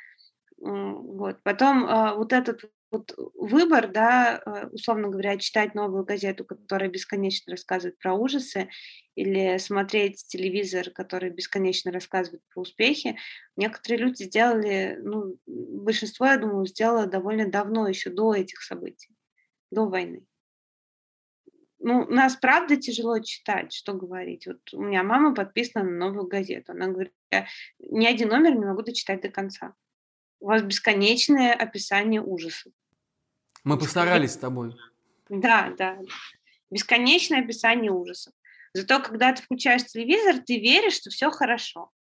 Вот. 0.58 1.44
Потом 1.44 1.86
а, 1.86 2.16
вот 2.16 2.32
этот 2.32 2.62
вот 2.94 3.14
выбор, 3.34 3.92
да, 3.92 4.38
а, 4.46 4.68
условно 4.72 5.10
говоря, 5.10 5.38
читать 5.38 5.74
новую 5.74 6.06
газету, 6.06 6.46
которая 6.46 6.90
бесконечно 6.90 7.52
рассказывает 7.52 7.98
про 7.98 8.14
ужасы, 8.14 8.70
или 9.16 9.58
смотреть 9.58 10.26
телевизор, 10.28 10.92
который 10.92 11.32
бесконечно 11.32 11.92
рассказывает 11.92 12.44
про 12.54 12.62
успехи, 12.62 13.18
некоторые 13.56 14.00
люди 14.00 14.24
сделали, 14.24 15.00
ну, 15.02 15.38
большинство, 15.46 16.28
я 16.28 16.38
думаю, 16.38 16.68
сделало 16.68 17.08
довольно 17.08 17.50
давно, 17.50 17.88
еще 17.88 18.12
до 18.12 18.36
этих 18.36 18.62
событий, 18.62 19.10
до 19.72 19.88
войны. 19.88 20.24
Ну, 21.80 22.06
нас 22.08 22.38
правда 22.38 22.78
тяжело 22.78 23.20
читать, 23.20 23.74
что 23.74 23.94
говорить. 23.94 24.48
Вот 24.48 24.62
у 24.74 24.82
меня 24.82 25.04
мама 25.04 25.36
подписана 25.36 25.84
на 25.84 26.08
новую 26.08 26.28
газету. 26.28 26.72
Она 26.72 26.88
говорит, 26.88 27.14
я 27.30 27.46
ни 27.80 28.06
один 28.06 28.30
номер 28.30 28.56
не 28.56 28.66
могу 28.66 28.84
дочитать 28.84 29.22
до 29.22 29.30
конца. 29.30 29.74
У 30.40 30.48
вас 30.48 30.62
бесконечное 30.62 31.54
описание 31.54 32.22
ужасов. 32.22 32.72
Мы 33.64 33.78
постарались 33.78 34.34
с 34.34 34.38
тобой. 34.38 34.76
Да, 35.30 35.74
да. 35.78 36.00
Бесконечное 36.70 37.42
описание 37.42 37.92
ужасов. 37.92 38.34
Зато 38.74 39.00
когда 39.00 39.34
ты 39.34 39.42
включаешь 39.42 39.86
телевизор, 39.86 40.40
ты 40.40 40.60
веришь, 40.60 40.96
что 40.96 41.10
все 41.10 41.30
хорошо. 41.30 41.92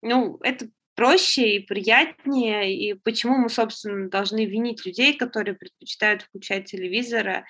Ну, 0.00 0.38
это 0.42 0.68
проще 0.94 1.56
и 1.56 1.66
приятнее, 1.66 2.74
и 2.74 2.94
почему 2.94 3.36
мы, 3.36 3.48
собственно, 3.48 4.08
должны 4.08 4.44
винить 4.46 4.84
людей, 4.84 5.16
которые 5.16 5.54
предпочитают 5.54 6.22
включать 6.22 6.66
телевизор, 6.66 7.44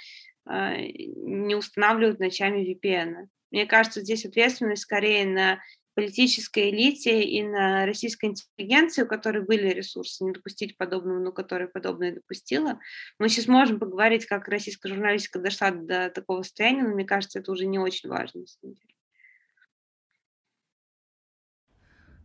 а 0.44 0.76
не 0.76 1.54
устанавливают 1.54 2.18
ночами 2.18 2.64
VPN. 2.64 3.28
Мне 3.50 3.66
кажется, 3.66 4.00
здесь 4.00 4.24
ответственность 4.24 4.82
скорее 4.82 5.26
на 5.26 5.62
политической 5.94 6.70
элите 6.70 7.22
и 7.22 7.42
на 7.42 7.86
российской 7.86 8.26
интеллигенции, 8.26 9.02
у 9.02 9.06
которой 9.06 9.44
были 9.44 9.68
ресурсы 9.68 10.24
не 10.24 10.32
допустить 10.32 10.76
подобного, 10.76 11.18
но 11.18 11.32
которая 11.32 11.68
подобное 11.68 12.14
допустила. 12.14 12.78
Мы 13.18 13.28
сейчас 13.28 13.46
можем 13.46 13.78
поговорить, 13.78 14.26
как 14.26 14.48
российская 14.48 14.88
журналистика 14.88 15.38
дошла 15.38 15.70
до 15.70 16.10
такого 16.10 16.42
состояния, 16.42 16.82
но 16.82 16.90
мне 16.90 17.04
кажется, 17.04 17.38
это 17.38 17.52
уже 17.52 17.66
не 17.66 17.78
очень 17.78 18.08
важно. 18.08 18.44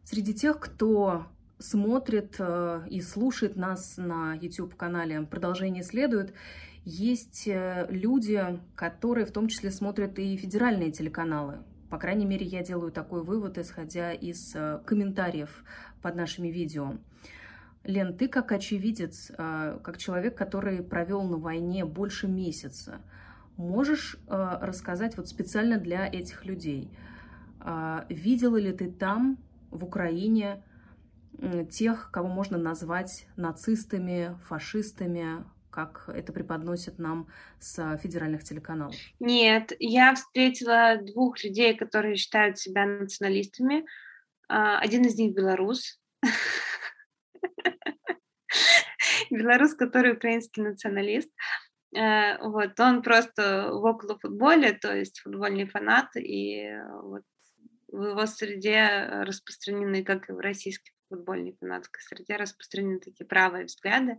Среди 0.04 0.34
тех, 0.34 0.60
кто 0.60 1.26
смотрит 1.60 2.36
э, 2.40 2.88
и 2.90 3.02
слушает 3.02 3.58
нас 3.58 3.98
на 3.98 4.36
YouTube-канале 4.36 5.24
«Продолжение 5.24 5.84
следует», 5.84 6.34
есть 6.86 7.46
э, 7.48 7.88
люди, 7.90 8.42
которые 8.76 9.26
в 9.26 9.32
том 9.32 9.50
числе 9.50 9.72
смотрят 9.72 10.18
и 10.20 10.38
федеральные 10.38 10.92
телеканалы. 10.92 11.66
По 11.90 11.98
крайней 11.98 12.26
мере, 12.26 12.46
я 12.46 12.64
делаю 12.64 12.92
такой 12.92 13.24
вывод, 13.24 13.58
исходя 13.58 14.12
из 14.12 14.54
э, 14.56 14.80
комментариев 14.86 15.64
под 16.02 16.16
нашими 16.16 16.50
видео. 16.50 16.98
Лен, 17.84 18.18
ты 18.18 18.28
как 18.28 18.52
очевидец, 18.52 19.32
э, 19.38 19.80
как 19.82 19.98
человек, 19.98 20.38
который 20.38 20.84
провел 20.84 21.24
на 21.24 21.38
войне 21.38 21.86
больше 21.86 22.28
месяца, 22.28 23.00
можешь 23.56 24.18
э, 24.28 24.58
рассказать 24.62 25.16
вот 25.16 25.30
специально 25.30 25.78
для 25.78 26.08
этих 26.08 26.46
людей, 26.46 26.92
видела 28.08 28.56
ли 28.56 28.72
ты 28.72 28.90
там, 28.90 29.40
в 29.72 29.84
Украине, 29.84 30.64
тех, 31.70 32.12
кого 32.12 32.30
можно 32.30 32.58
назвать 32.58 33.28
нацистами, 33.36 34.38
фашистами, 34.48 35.44
как 35.78 36.10
это 36.10 36.34
преподносят 36.34 36.98
нам 36.98 37.28
с 37.60 38.00
федеральных 38.00 38.44
телеканалов? 38.44 38.96
Нет, 39.20 39.74
я 39.78 40.16
встретила 40.16 40.98
двух 41.00 41.44
людей, 41.44 41.78
которые 41.78 42.16
считают 42.16 42.58
себя 42.58 42.88
националистами. 42.88 43.86
А, 44.50 44.80
один 44.80 45.06
из 45.06 45.20
них 45.20 45.36
белорус. 45.36 46.00
Белорус, 49.30 49.76
который 49.76 50.14
украинский 50.14 50.64
националист. 50.64 51.32
Э, 51.96 52.40
вот, 52.40 52.80
он 52.80 53.04
просто 53.04 53.70
в 53.72 53.86
околофутболе, 53.86 54.74
то 54.74 54.96
есть 54.96 55.20
футбольный 55.20 55.68
фанат, 55.68 56.08
и 56.16 56.72
вот 57.04 57.22
в 57.88 58.04
его 58.04 58.26
среде 58.26 59.08
распространены, 59.28 60.04
как 60.04 60.28
и 60.30 60.34
в 60.34 60.40
российской 60.40 60.92
футбольной 61.10 61.56
фанатской 61.60 62.02
среде, 62.02 62.36
распространены 62.36 63.00
такие 63.00 63.28
правые 63.28 63.66
взгляды. 63.66 64.18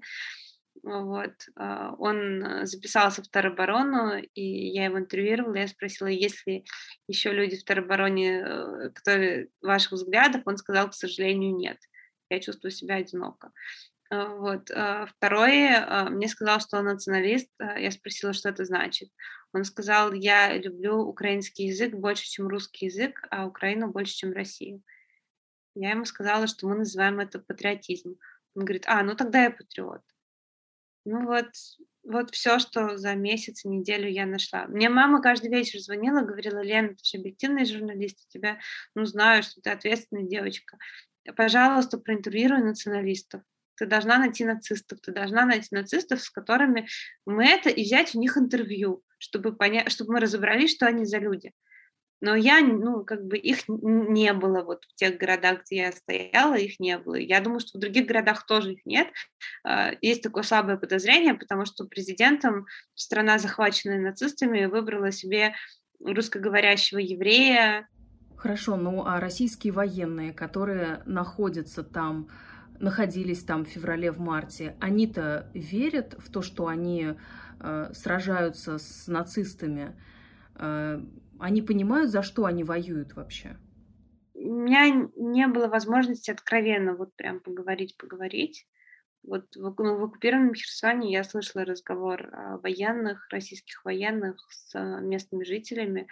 Вот. 0.89 1.35
А, 1.57 1.95
он 1.99 2.43
э, 2.43 2.67
записался 2.67 3.23
в 3.23 3.29
тероборону, 3.29 4.17
и 4.35 4.43
я 4.43 4.87
его 4.87 4.99
интервьюировала, 4.99 5.57
я 5.57 5.69
спросила, 5.69 6.09
есть 6.09 6.47
ли 6.47 6.65
еще 7.07 7.31
люди 7.31 7.59
в 7.59 7.65
теробороне, 7.65 8.41
э, 8.41 8.91
которые 8.95 9.49
ваших 9.61 9.93
взглядов, 9.93 10.43
он 10.47 10.57
сказал, 10.57 10.89
к 10.89 10.95
сожалению, 10.95 11.57
нет. 11.57 11.77
Я 12.31 12.41
чувствую 12.41 12.71
себя 12.71 12.97
одиноко. 12.97 13.53
А, 14.11 14.29
вот. 14.37 14.71
А, 14.71 15.07
Второй 15.07 16.11
мне 16.11 16.29
сказал, 16.29 16.61
что 16.61 16.79
он 16.79 16.87
националист. 16.87 17.51
Я 17.59 17.91
спросила, 17.91 18.33
что 18.33 18.49
это 18.49 18.65
значит. 18.65 19.11
Он 19.53 19.65
сказал, 19.65 20.15
я 20.15 20.57
люблю 20.57 21.01
украинский 21.01 21.67
язык 21.67 21.95
больше, 21.95 22.25
чем 22.25 22.49
русский 22.49 22.87
язык, 22.87 23.23
а 23.31 23.47
Украину 23.47 23.91
больше, 23.91 24.15
чем 24.15 24.33
Россию. 24.33 24.83
Я 25.75 25.91
ему 25.91 26.07
сказала, 26.07 26.47
что 26.47 26.67
мы 26.67 26.77
называем 26.77 27.21
это 27.21 27.39
патриотизм. 27.39 28.17
Он 28.55 28.65
говорит, 28.65 28.85
а, 28.87 29.03
ну 29.03 29.15
тогда 29.15 29.45
я 29.45 29.51
патриот. 29.51 30.03
Ну 31.11 31.25
вот, 31.25 31.47
вот 32.05 32.31
все, 32.33 32.59
что 32.59 32.99
за 32.99 33.15
месяц, 33.15 33.65
неделю 33.65 34.11
я 34.11 34.27
нашла. 34.27 34.67
Мне 34.67 34.91
мама 34.91 35.23
каждый 35.23 35.49
вечер 35.49 35.79
звонила, 35.81 36.21
говорила, 36.21 36.63
Лена, 36.63 36.89
ты 36.89 37.03
же 37.03 37.17
объективный 37.17 37.65
журналист, 37.65 38.29
тебя, 38.29 38.59
ну, 38.95 39.07
знаю, 39.07 39.43
что 39.43 39.63
ты 39.63 39.71
ответственная 39.71 40.25
девочка. 40.25 40.77
Пожалуйста, 41.35 41.97
проинтервьюируй 41.97 42.63
националистов. 42.63 43.41
Ты 43.77 43.87
должна 43.87 44.19
найти 44.19 44.45
нацистов, 44.45 45.01
ты 45.01 45.13
должна 45.13 45.47
найти 45.47 45.69
нацистов, 45.71 46.21
с 46.21 46.29
которыми 46.29 46.87
мы 47.25 47.47
это, 47.47 47.71
и 47.71 47.85
взять 47.85 48.15
у 48.15 48.21
них 48.21 48.37
интервью, 48.37 49.03
чтобы, 49.17 49.57
понять, 49.57 49.91
чтобы 49.91 50.13
мы 50.13 50.21
разобрались, 50.21 50.75
что 50.75 50.87
они 50.87 51.07
за 51.07 51.17
люди. 51.17 51.55
Но 52.21 52.35
я, 52.35 52.61
ну, 52.61 53.05
как 53.05 53.25
бы 53.25 53.37
их 53.37 53.69
не 53.69 54.33
было 54.33 54.63
вот 54.63 54.85
в 54.85 54.95
тех 54.95 55.19
городах, 55.19 55.63
где 55.65 55.77
я 55.77 55.93
стояла, 55.93 56.55
их 56.55 56.81
не 56.81 56.99
было. 56.99 57.15
Я 57.15 57.41
думаю, 57.41 57.61
что 57.61 57.79
в 57.79 57.81
других 57.81 58.07
городах 58.07 58.45
тоже 58.47 58.73
их 58.73 58.85
нет. 58.85 59.09
А, 59.65 59.93
есть 60.01 60.23
такое 60.23 60.43
слабое 60.43 60.77
подозрение, 60.77 61.35
потому 61.35 61.65
что 61.65 61.87
президентом 61.87 62.67
страна, 62.95 63.39
захваченная 63.39 64.01
нацистами, 64.01 64.67
выбрала 64.67 65.13
себе 65.13 65.55
русскоговорящего 66.05 66.99
еврея. 66.99 67.89
Хорошо, 68.37 68.77
ну 68.77 69.05
а 69.05 69.21
российские 69.21 69.73
военные, 69.73 70.33
которые 70.33 71.03
находятся 71.07 71.83
там, 71.83 72.29
находились 72.79 73.43
там 73.43 73.65
в 73.65 73.69
феврале, 73.69 74.13
в 74.13 74.21
марте, 74.21 74.77
они-то 74.81 75.51
верят 75.55 76.15
в 76.19 76.31
то, 76.31 76.43
что 76.43 76.69
они 76.69 77.15
э, 77.61 77.91
сражаются 77.93 78.79
с 78.79 79.09
нацистами? 79.09 79.97
Э, 80.55 81.01
Они 81.39 81.63
понимают, 81.63 82.11
за 82.11 82.23
что 82.23 82.45
они 82.45 82.65
воюют 82.65 83.15
вообще? 83.15 83.57
У 84.35 84.53
меня 84.53 85.11
не 85.17 85.47
было 85.47 85.69
возможности 85.69 86.31
откровенно 86.31 86.95
вот 86.95 87.15
прям 87.17 87.41
поговорить, 87.41 87.97
поговорить. 87.97 88.67
Вот 89.23 89.57
в, 89.57 89.75
ну, 89.79 89.99
в 89.99 90.05
оккупированном 90.05 90.55
Херсоне 90.55 91.13
я 91.13 91.25
слышала 91.25 91.65
разговор 91.65 92.31
военных, 92.63 93.29
российских 93.31 93.85
военных 93.85 94.37
с 94.51 94.79
местными 95.01 95.45
жителями. 95.45 96.07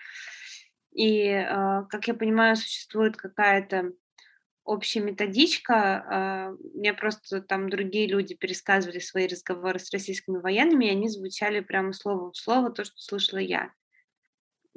И, 0.93 1.29
э, 1.29 1.45
как 1.89 2.09
я 2.09 2.15
понимаю, 2.15 2.57
существует 2.57 3.17
какая-то 3.17 3.93
общая 4.67 5.01
методичка. 5.01 6.05
А, 6.09 6.51
мне 6.75 6.93
просто 6.93 7.41
там 7.41 7.71
другие 7.71 8.09
люди 8.09 8.35
пересказывали 8.35 8.99
свои 8.99 9.27
разговоры 9.27 9.79
с 9.79 9.91
российскими 9.93 10.39
военными, 10.39 10.87
и 10.87 10.91
они 10.91 11.09
звучали 11.09 11.61
прямо 11.61 11.93
слово 11.93 12.33
в 12.33 12.37
слово 12.37 12.71
то, 12.71 12.85
что 12.85 12.99
слышала 12.99 13.39
я. 13.39 13.71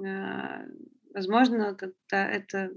А, 0.06 0.66
возможно, 1.14 1.76
как-то 1.76 2.16
это 2.16 2.72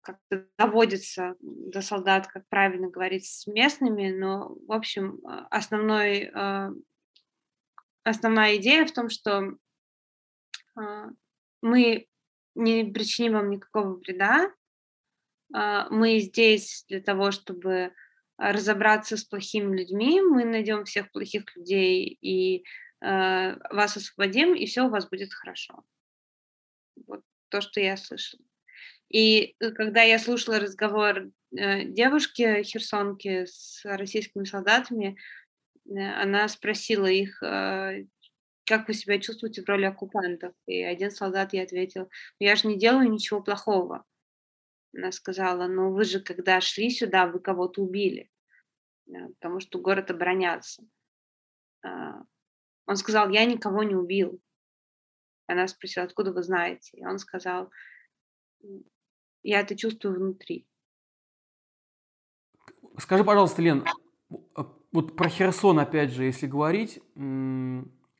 как-то 0.00 0.46
доводится 0.56 1.34
до 1.40 1.80
солдат, 1.80 2.28
как 2.28 2.48
правильно 2.48 2.88
говорить 2.88 3.26
с 3.26 3.46
местными, 3.48 4.10
но, 4.10 4.54
в 4.66 4.72
общем, 4.72 5.18
а, 5.24 5.46
основной, 5.50 6.30
основная 8.04 8.56
идея 8.56 8.86
в 8.86 8.92
том, 8.92 9.08
что 9.08 9.56
мы 11.60 12.06
не 12.56 12.84
причиним 12.84 13.34
вам 13.34 13.50
никакого 13.50 13.96
вреда. 13.96 14.50
А, 15.54 15.88
мы 15.90 16.18
здесь 16.18 16.84
для 16.88 17.00
того, 17.00 17.30
чтобы 17.30 17.92
разобраться 18.38 19.16
с 19.16 19.24
плохими 19.24 19.76
людьми, 19.76 20.20
мы 20.20 20.44
найдем 20.44 20.84
всех 20.84 21.10
плохих 21.12 21.44
людей 21.56 22.18
и 22.20 22.58
а, 22.58 22.62
вас 23.00 23.96
освободим, 23.96 24.54
и 24.54 24.66
все 24.66 24.82
у 24.82 24.88
вас 24.88 25.08
будет 25.08 25.32
хорошо. 25.32 25.84
Вот 27.06 27.22
то, 27.48 27.60
что 27.60 27.80
я 27.80 27.96
слышала. 27.96 28.42
И 29.08 29.54
э, 29.60 29.70
когда 29.70 30.02
я 30.02 30.18
слушала 30.18 30.58
разговор 30.58 31.30
э, 31.56 31.84
девушки 31.84 32.62
херсонки 32.62 33.44
с 33.46 33.82
российскими 33.84 34.44
солдатами, 34.44 35.16
э, 35.88 35.98
она 35.98 36.48
спросила 36.48 37.06
их, 37.06 37.38
как 37.40 38.88
вы 38.88 38.94
себя 38.94 39.20
чувствуете 39.20 39.62
в 39.62 39.68
роли 39.68 39.84
оккупантов? 39.84 40.52
И 40.66 40.82
один 40.82 41.12
солдат 41.12 41.52
ей 41.52 41.62
ответил, 41.62 42.10
я 42.40 42.56
же 42.56 42.66
не 42.66 42.76
делаю 42.76 43.10
ничего 43.10 43.40
плохого. 43.40 44.04
Она 44.92 45.12
сказала, 45.12 45.68
ну 45.68 45.92
вы 45.92 46.04
же, 46.04 46.20
когда 46.20 46.60
шли 46.60 46.90
сюда, 46.90 47.26
вы 47.26 47.38
кого-то 47.38 47.82
убили, 47.82 48.28
э, 49.08 49.28
потому 49.38 49.60
что 49.60 49.78
город 49.78 50.10
оборонялся. 50.10 50.82
Он 52.86 52.96
сказал, 52.96 53.30
я 53.30 53.44
никого 53.44 53.82
не 53.82 53.94
убил. 53.94 54.40
Она 55.46 55.68
спросила, 55.68 56.06
откуда 56.06 56.32
вы 56.32 56.42
знаете? 56.42 56.96
И 56.96 57.04
он 57.04 57.18
сказал, 57.18 57.70
я 59.42 59.60
это 59.60 59.76
чувствую 59.76 60.16
внутри. 60.16 60.66
Скажи, 62.98 63.24
пожалуйста, 63.24 63.62
Лен, 63.62 63.84
вот 64.92 65.16
про 65.16 65.28
Херсон, 65.28 65.78
опять 65.78 66.12
же, 66.12 66.24
если 66.24 66.46
говорить, 66.46 67.00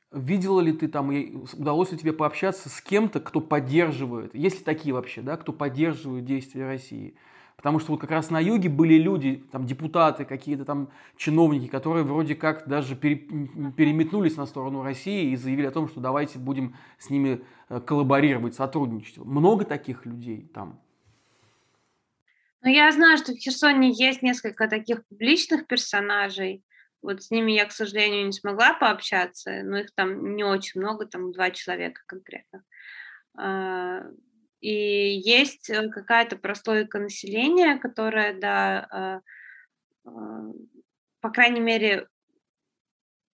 Видела 0.09 0.61
ли 0.61 0.71
ты 0.71 0.87
там, 0.87 1.09
удалось 1.09 1.91
ли 1.91 1.97
тебе 1.97 2.13
пообщаться 2.13 2.69
с 2.69 2.79
кем-то, 2.79 3.19
кто 3.19 3.41
поддерживает, 3.41 4.33
есть 4.33 4.59
ли 4.59 4.63
такие 4.63 4.93
вообще, 4.93 5.21
да, 5.21 5.35
кто 5.35 5.51
поддерживает 5.51 6.23
действия 6.23 6.65
России? 6.65 7.17
Потому 7.57 7.79
что 7.79 7.91
вот 7.91 8.01
как 8.01 8.11
раз 8.11 8.29
на 8.29 8.39
юге 8.39 8.69
были 8.69 8.93
люди, 8.99 9.43
там 9.51 9.65
депутаты, 9.65 10.25
какие-то 10.25 10.63
там 10.63 10.91
чиновники, 11.17 11.67
которые 11.67 12.03
вроде 12.03 12.35
как 12.35 12.67
даже 12.67 12.95
переметнулись 12.95 14.37
на 14.37 14.45
сторону 14.45 14.83
России 14.83 15.31
и 15.31 15.35
заявили 15.35 15.65
о 15.65 15.71
том, 15.71 15.89
что 15.89 15.99
давайте 15.99 16.37
будем 16.37 16.75
с 16.99 17.09
ними 17.09 17.43
э, 17.69 17.81
коллаборировать, 17.81 18.53
сотрудничать. 18.53 19.17
Много 19.17 19.65
таких 19.65 20.05
людей 20.05 20.47
там? 20.53 20.79
Ну, 22.61 22.69
я 22.69 22.91
знаю, 22.91 23.17
что 23.17 23.33
в 23.33 23.37
Херсоне 23.37 23.91
есть 23.91 24.21
несколько 24.21 24.67
таких 24.67 25.03
публичных 25.07 25.65
персонажей, 25.65 26.63
вот 27.01 27.23
с 27.23 27.31
ними 27.31 27.53
я, 27.53 27.65
к 27.65 27.71
сожалению, 27.71 28.25
не 28.25 28.33
смогла 28.33 28.73
пообщаться, 28.73 29.63
но 29.63 29.79
их 29.79 29.91
там 29.95 30.35
не 30.35 30.43
очень 30.43 30.81
много, 30.81 31.05
там 31.05 31.31
два 31.31 31.51
человека 31.51 32.01
конкретно. 32.05 32.63
И 34.59 34.71
есть 34.71 35.69
э, 35.69 35.89
какая-то 35.89 36.35
прослойка 36.35 36.99
населения, 36.99 37.77
которая, 37.77 38.39
да, 38.39 38.87
а, 38.89 39.21
а, 40.05 40.51
по 41.21 41.29
крайней 41.29 41.59
мере, 41.59 42.07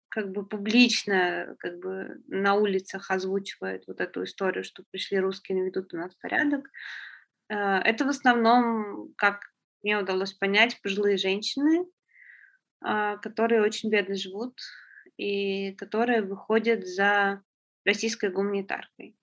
как 0.10 0.32
бы 0.32 0.46
публично, 0.46 1.56
как 1.60 1.80
бы 1.80 2.22
на 2.28 2.56
улицах 2.56 3.12
озвучивает 3.12 3.84
вот 3.88 4.02
эту 4.02 4.24
историю, 4.24 4.64
что 4.64 4.84
пришли 4.90 5.20
русские, 5.20 5.60
наведут 5.60 5.94
у 5.94 5.98
нас 5.98 6.16
порядок. 6.16 6.68
Это 7.48 8.06
в 8.06 8.10
основном, 8.10 9.14
как 9.16 9.42
мне 9.84 10.00
удалось 10.00 10.34
понять, 10.34 10.82
пожилые 10.82 11.18
женщины, 11.18 11.86
которые 12.82 13.62
очень 13.62 13.92
бедно 13.92 14.16
живут 14.16 14.60
и 15.18 15.74
которые 15.74 16.24
выходят 16.24 16.88
за 16.88 17.44
российской 17.86 18.32
гуманитаркой. 18.32 19.19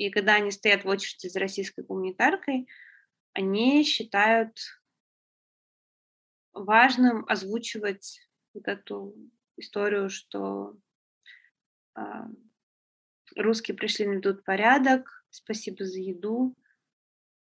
И 0.00 0.08
когда 0.08 0.36
они 0.36 0.50
стоят 0.50 0.84
в 0.84 0.88
очереди 0.88 1.26
за 1.26 1.40
российской 1.40 1.84
гуманитаркой, 1.84 2.66
они 3.34 3.84
считают 3.84 4.56
важным 6.54 7.26
озвучивать 7.28 8.26
вот 8.54 8.66
эту 8.66 9.14
историю, 9.58 10.08
что 10.08 10.74
э, 11.98 12.00
русские 13.36 13.76
пришли, 13.76 14.06
наведут 14.06 14.42
порядок, 14.42 15.22
спасибо 15.28 15.84
за 15.84 15.98
еду, 15.98 16.56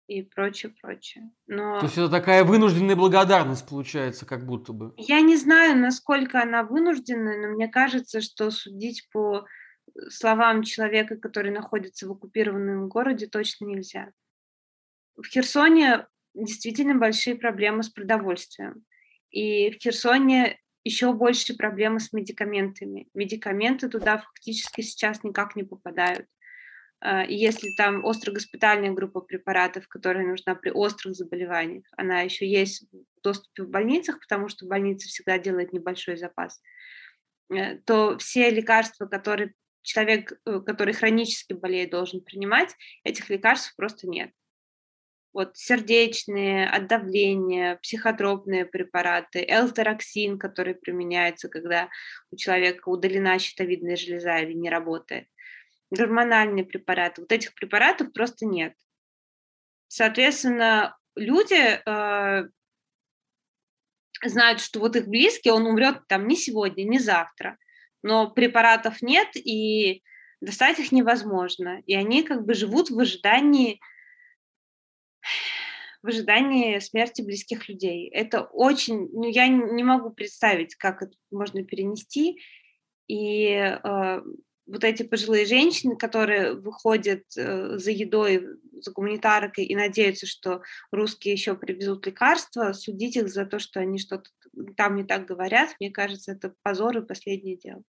и 0.08 0.22
прочее, 0.22 0.74
прочее. 0.82 1.32
Но... 1.48 1.80
То 1.80 1.86
есть 1.86 1.98
это 1.98 2.10
такая 2.10 2.44
вынужденная 2.44 2.98
благодарность 2.98 3.66
получается, 3.66 4.26
как 4.26 4.46
будто 4.46 4.74
бы. 4.74 4.94
Я 4.98 5.22
не 5.22 5.38
знаю, 5.38 5.80
насколько 5.80 6.42
она 6.42 6.64
вынужденная, 6.64 7.48
но 7.48 7.54
мне 7.54 7.70
кажется, 7.70 8.20
что 8.20 8.52
судить 8.52 9.08
по 9.14 9.46
словам 10.10 10.64
человека, 10.64 11.18
который 11.18 11.52
находится 11.52 12.08
в 12.08 12.12
оккупированном 12.12 12.90
городе, 12.90 13.28
точно 13.28 13.66
нельзя. 13.66 14.12
В 15.16 15.26
Херсоне 15.28 16.08
действительно 16.34 16.96
большие 16.96 17.36
проблемы 17.36 17.84
с 17.84 17.90
продовольствием. 17.90 18.86
И 19.30 19.72
в 19.72 19.76
Херсоне 19.76 20.60
еще 20.84 21.14
больше 21.14 21.56
проблемы 21.56 22.00
с 22.00 22.12
медикаментами. 22.12 23.08
Медикаменты 23.14 23.88
туда 23.88 24.18
фактически 24.18 24.82
сейчас 24.82 25.24
никак 25.24 25.56
не 25.56 25.64
попадают. 25.64 26.28
А, 27.00 27.24
если 27.24 27.70
там 27.76 28.06
острогоспитальная 28.06 28.92
группа 28.92 29.22
препаратов, 29.22 29.88
которая 29.88 30.26
нужна 30.26 30.56
при 30.56 30.72
острых 30.72 31.16
заболеваниях, 31.16 31.86
она 31.98 32.22
еще 32.22 32.48
есть 32.48 32.86
в 32.92 33.22
доступе 33.22 33.64
в 33.64 33.70
больницах, 33.70 34.20
потому 34.20 34.50
что 34.50 34.66
больница 34.66 35.08
всегда 35.08 35.38
делает 35.38 35.74
небольшой 35.74 36.18
запас, 36.18 36.62
э, 37.50 37.78
то 37.80 38.18
все 38.18 38.50
лекарства, 38.50 39.06
которые 39.06 39.54
человек, 39.84 40.34
э, 40.46 40.60
который 40.62 40.93
хронически 40.93 41.54
болеет, 41.54 41.91
должен 41.91 42.22
принимать, 42.22 42.76
этих 43.04 43.30
лекарств 43.30 43.76
просто 43.76 44.08
нет. 44.08 44.32
Вот 45.34 45.58
сердечные, 45.58 46.69
от 46.69 46.88
давления, 46.88 47.78
психотропные 47.78 48.65
препараты, 48.65 49.43
элтероксин, 49.48 50.38
который 50.38 50.76
применяется, 50.76 51.50
когда 51.50 51.89
у 52.32 52.36
человека 52.36 52.89
удалена 52.89 53.39
щитовидная 53.39 53.96
железа 53.96 54.38
или 54.38 54.54
не 54.54 54.69
работает 54.69 55.28
гормональные 55.93 56.65
препараты. 56.65 57.22
Вот 57.22 57.32
этих 57.32 57.54
препаратов 57.54 58.12
просто 58.13 58.46
нет. 58.46 58.74
Соответственно, 59.88 60.98
люди 61.15 61.54
э, 61.56 62.50
знают, 64.26 64.60
что 64.60 64.80
вот 64.80 64.96
их 64.96 65.08
близкий, 65.08 65.52
он 65.52 65.65
умрет 65.67 66.08
там 66.08 66.28
не 66.28 66.36
сегодня, 66.36 66.84
не 66.84 67.00
завтра, 67.00 67.58
но 68.04 68.30
препаратов 68.30 69.02
нет, 69.02 69.30
и 69.36 70.04
достать 70.42 70.80
их 70.80 70.92
невозможно. 70.92 71.82
И 71.86 71.96
они 71.96 72.24
как 72.24 72.46
бы 72.46 72.54
живут 72.54 72.89
в 72.89 73.00
ожидании 73.00 73.80
в 76.04 76.08
ожидании 76.08 76.80
смерти 76.80 77.22
близких 77.22 77.70
людей. 77.70 78.10
Это 78.10 78.42
очень, 78.42 79.10
ну, 79.13 79.24
я 79.24 79.48
не 79.48 79.84
могу 79.84 80.10
представить, 80.10 80.76
как 80.76 81.02
это 81.02 81.13
можно 81.32 81.63
перенести. 81.63 82.42
И 83.08 83.46
э, 83.54 84.22
вот 84.66 84.84
эти 84.84 85.04
пожилые 85.04 85.46
женщины, 85.46 85.96
которые 85.96 86.56
выходят 86.56 87.24
э, 87.38 87.78
за 87.78 87.92
едой, 87.92 88.46
за 88.74 88.92
гуманитаркой 88.92 89.63
и 89.63 89.76
надеются, 89.76 90.26
что 90.26 90.62
русские 90.92 91.34
еще 91.34 91.56
привезут 91.56 92.06
лекарства, 92.06 92.74
судить 92.74 93.16
их 93.16 93.30
за 93.30 93.46
то, 93.46 93.60
что 93.60 93.80
они 93.80 93.98
что-то 93.98 94.30
там 94.76 94.96
не 94.96 95.06
так 95.06 95.26
говорят, 95.26 95.76
мне 95.80 95.89
кажется, 95.89 96.34
это 96.34 96.54
позор 96.63 96.98
и 96.98 97.06
последнее 97.06 97.58
дело. 97.58 97.84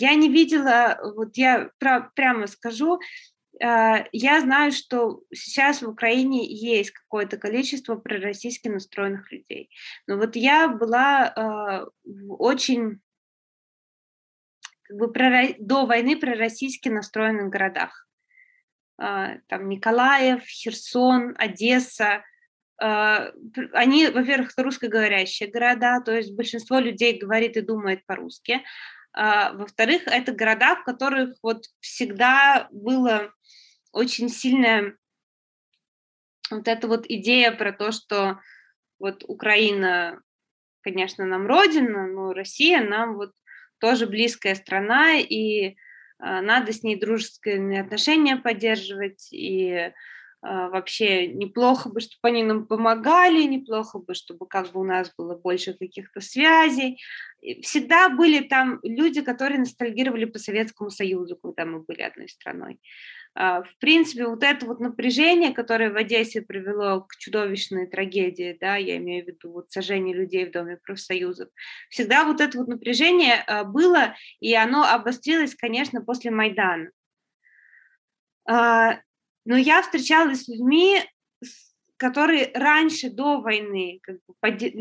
Я 0.00 0.14
не 0.14 0.28
видела, 0.28 0.98
вот 1.02 1.36
я 1.36 1.70
про, 1.78 2.10
прямо 2.14 2.46
скажу, 2.46 3.00
э, 3.60 4.04
я 4.12 4.40
знаю, 4.40 4.72
что 4.72 5.22
сейчас 5.34 5.82
в 5.82 5.88
Украине 5.88 6.46
есть 6.46 6.92
какое-то 6.92 7.36
количество 7.36 7.96
пророссийски 7.96 8.68
настроенных 8.68 9.32
людей. 9.32 9.70
Но 10.06 10.16
вот 10.16 10.36
я 10.36 10.68
была 10.68 11.26
э, 11.26 11.86
в 12.04 12.34
очень 12.40 13.00
как 14.82 14.96
бы 14.96 15.56
до 15.58 15.86
войны 15.86 16.16
пророссийски 16.16 16.88
настроенных 16.88 17.50
городах. 17.50 18.06
А, 18.98 19.36
там 19.46 19.68
Николаев, 19.68 20.42
Херсон, 20.44 21.34
Одесса. 21.38 22.24
Они, 22.80 24.06
во-первых, 24.06 24.52
русскоговорящие 24.56 25.50
города, 25.50 26.00
то 26.00 26.12
есть 26.16 26.36
большинство 26.36 26.78
людей 26.78 27.18
говорит 27.18 27.56
и 27.56 27.60
думает 27.60 28.06
по-русски. 28.06 28.62
А, 29.12 29.52
во-вторых, 29.52 30.02
это 30.06 30.32
города, 30.32 30.76
в 30.76 30.84
которых 30.84 31.36
вот 31.42 31.64
всегда 31.80 32.68
было 32.70 33.32
очень 33.92 34.28
сильная 34.28 34.96
вот 36.50 36.68
эта 36.68 36.88
вот 36.88 37.04
идея 37.08 37.52
про 37.52 37.72
то, 37.72 37.92
что 37.92 38.40
вот 38.98 39.24
Украина, 39.28 40.20
конечно, 40.82 41.24
нам 41.24 41.46
родина, 41.46 42.06
но 42.06 42.32
Россия 42.32 42.82
нам 42.82 43.16
вот 43.16 43.32
тоже 43.80 44.06
близкая 44.06 44.54
страна, 44.54 45.18
и 45.18 45.76
а, 46.18 46.40
надо 46.42 46.72
с 46.72 46.82
ней 46.82 46.96
дружеские 46.96 47.80
отношения 47.80 48.36
поддерживать, 48.36 49.28
и 49.32 49.92
вообще 50.40 51.26
неплохо 51.26 51.88
бы, 51.88 52.00
чтобы 52.00 52.28
они 52.28 52.42
нам 52.42 52.66
помогали, 52.66 53.42
неплохо 53.42 53.98
бы, 53.98 54.14
чтобы 54.14 54.46
как 54.46 54.70
бы 54.72 54.80
у 54.80 54.84
нас 54.84 55.12
было 55.18 55.34
больше 55.34 55.74
каких-то 55.74 56.20
связей. 56.20 57.00
Всегда 57.62 58.08
были 58.08 58.40
там 58.46 58.78
люди, 58.82 59.20
которые 59.20 59.58
ностальгировали 59.58 60.26
по 60.26 60.38
Советскому 60.38 60.90
Союзу, 60.90 61.36
когда 61.36 61.64
мы 61.64 61.80
были 61.80 62.02
одной 62.02 62.28
страной. 62.28 62.80
А, 63.34 63.62
в 63.62 63.78
принципе, 63.78 64.26
вот 64.26 64.42
это 64.42 64.66
вот 64.66 64.80
напряжение, 64.80 65.52
которое 65.52 65.92
в 65.92 65.96
Одессе 65.96 66.42
привело 66.42 67.02
к 67.02 67.16
чудовищной 67.16 67.86
трагедии, 67.86 68.56
да, 68.60 68.76
я 68.76 68.96
имею 68.96 69.24
в 69.24 69.28
виду 69.28 69.52
вот 69.52 69.70
сожжение 69.70 70.14
людей 70.14 70.46
в 70.46 70.50
Доме 70.50 70.76
профсоюзов, 70.76 71.48
всегда 71.88 72.24
вот 72.24 72.40
это 72.40 72.58
вот 72.58 72.66
напряжение 72.66 73.44
а, 73.46 73.64
было, 73.64 74.14
и 74.40 74.54
оно 74.54 74.82
обострилось, 74.82 75.54
конечно, 75.54 76.00
после 76.00 76.30
Майдана. 76.30 76.90
Но 79.48 79.56
я 79.56 79.80
встречалась 79.80 80.42
с 80.42 80.48
людьми, 80.48 81.00
которые 81.96 82.50
раньше, 82.52 83.08
до 83.08 83.40
войны, 83.40 83.98
как 84.02 84.16
бы, 84.26 84.34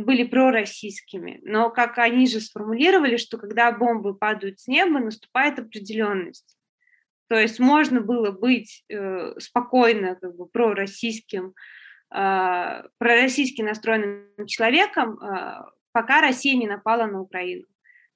были 0.03 0.25
пророссийскими, 0.25 1.39
но 1.43 1.69
как 1.69 1.97
они 1.99 2.27
же 2.27 2.41
сформулировали, 2.41 3.15
что 3.15 3.37
когда 3.37 3.71
бомбы 3.71 4.13
падают 4.13 4.59
с 4.59 4.67
неба, 4.67 4.99
наступает 4.99 5.57
определенность. 5.57 6.57
То 7.29 7.39
есть 7.39 7.59
можно 7.59 8.01
было 8.01 8.31
быть 8.31 8.83
э, 8.89 9.39
спокойно 9.39 10.17
как 10.17 10.35
бы, 10.35 10.47
пророссийским, 10.47 11.53
э, 12.13 12.83
пророссийски 12.97 13.61
настроенным 13.61 14.47
человеком, 14.47 15.17
э, 15.17 15.61
пока 15.93 16.19
Россия 16.19 16.57
не 16.57 16.67
напала 16.67 17.05
на 17.05 17.21
Украину. 17.21 17.67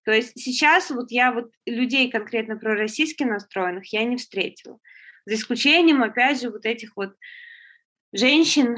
То 0.03 0.11
есть 0.11 0.37
сейчас 0.37 0.91
вот 0.91 1.11
я 1.11 1.31
вот 1.31 1.49
людей 1.65 2.11
конкретно 2.11 2.57
пророссийски 2.57 3.23
настроенных 3.23 3.93
я 3.93 4.03
не 4.03 4.17
встретила. 4.17 4.79
За 5.25 5.35
исключением, 5.35 6.03
опять 6.03 6.41
же, 6.41 6.49
вот 6.49 6.65
этих 6.65 6.95
вот 6.95 7.15
женщин, 8.11 8.77